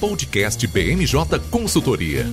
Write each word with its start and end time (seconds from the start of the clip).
Podcast 0.00 0.66
BMJ 0.66 1.38
Consultoria. 1.50 2.24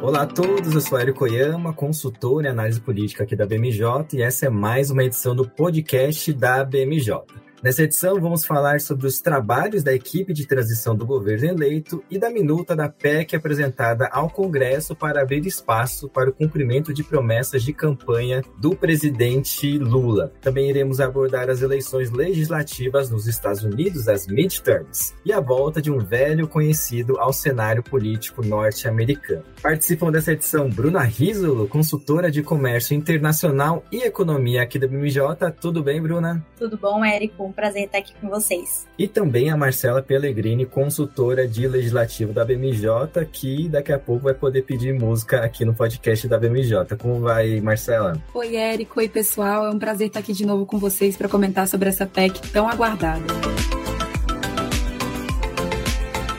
Olá 0.00 0.22
a 0.22 0.26
todos, 0.26 0.72
eu 0.72 0.80
sou 0.80 0.98
Érico 0.98 1.18
Koyama, 1.18 1.74
consultor 1.74 2.46
em 2.46 2.48
análise 2.48 2.80
política 2.80 3.24
aqui 3.24 3.36
da 3.36 3.44
BMJ 3.44 3.84
e 4.14 4.22
essa 4.22 4.46
é 4.46 4.48
mais 4.48 4.90
uma 4.90 5.04
edição 5.04 5.36
do 5.36 5.46
podcast 5.46 6.32
da 6.32 6.64
BMJ. 6.64 7.20
Nessa 7.62 7.82
edição, 7.82 8.18
vamos 8.18 8.42
falar 8.42 8.80
sobre 8.80 9.06
os 9.06 9.20
trabalhos 9.20 9.82
da 9.82 9.92
equipe 9.92 10.32
de 10.32 10.46
transição 10.46 10.96
do 10.96 11.04
governo 11.04 11.46
eleito 11.46 12.02
e 12.10 12.18
da 12.18 12.30
minuta 12.30 12.74
da 12.74 12.88
PEC 12.88 13.36
apresentada 13.36 14.08
ao 14.10 14.30
Congresso 14.30 14.96
para 14.96 15.20
abrir 15.20 15.46
espaço 15.46 16.08
para 16.08 16.30
o 16.30 16.32
cumprimento 16.32 16.94
de 16.94 17.04
promessas 17.04 17.62
de 17.62 17.74
campanha 17.74 18.42
do 18.56 18.74
presidente 18.74 19.76
Lula. 19.76 20.32
Também 20.40 20.70
iremos 20.70 21.00
abordar 21.00 21.50
as 21.50 21.60
eleições 21.60 22.10
legislativas 22.10 23.10
nos 23.10 23.26
Estados 23.26 23.62
Unidos, 23.62 24.08
as 24.08 24.26
midterms, 24.26 25.14
e 25.22 25.30
a 25.30 25.38
volta 25.38 25.82
de 25.82 25.90
um 25.90 25.98
velho 25.98 26.48
conhecido 26.48 27.18
ao 27.18 27.30
cenário 27.30 27.82
político 27.82 28.42
norte-americano. 28.42 29.44
Participam 29.62 30.10
dessa 30.10 30.32
edição 30.32 30.70
Bruna 30.70 31.02
Risolo, 31.02 31.68
consultora 31.68 32.30
de 32.30 32.42
comércio 32.42 32.96
internacional 32.96 33.84
e 33.92 33.98
economia 33.98 34.62
aqui 34.62 34.78
da 34.78 34.88
BMJ. 34.88 35.20
Tudo 35.60 35.82
bem, 35.82 36.00
Bruna? 36.00 36.42
Tudo 36.58 36.78
bom, 36.78 37.04
Érico? 37.04 37.49
Um 37.50 37.52
prazer 37.52 37.84
estar 37.84 37.98
aqui 37.98 38.14
com 38.20 38.28
vocês. 38.28 38.86
E 38.98 39.06
também 39.06 39.50
a 39.50 39.56
Marcela 39.56 40.02
Pellegrini, 40.02 40.64
consultora 40.64 41.46
de 41.46 41.66
legislativo 41.68 42.32
da 42.32 42.44
BMJ, 42.44 42.88
que 43.30 43.68
daqui 43.68 43.92
a 43.92 43.98
pouco 43.98 44.24
vai 44.24 44.34
poder 44.34 44.62
pedir 44.62 44.94
música 44.94 45.44
aqui 45.44 45.64
no 45.64 45.74
podcast 45.74 46.26
da 46.28 46.38
BMJ. 46.38 46.96
Como 46.98 47.20
vai, 47.20 47.60
Marcela? 47.60 48.20
Oi, 48.32 48.56
Érico. 48.56 49.00
Oi, 49.00 49.08
pessoal. 49.08 49.66
É 49.66 49.70
um 49.70 49.78
prazer 49.78 50.08
estar 50.08 50.20
aqui 50.20 50.32
de 50.32 50.46
novo 50.46 50.64
com 50.64 50.78
vocês 50.78 51.16
para 51.16 51.28
comentar 51.28 51.66
sobre 51.66 51.88
essa 51.88 52.06
PEC 52.06 52.40
tão 52.52 52.68
aguardada. 52.68 53.79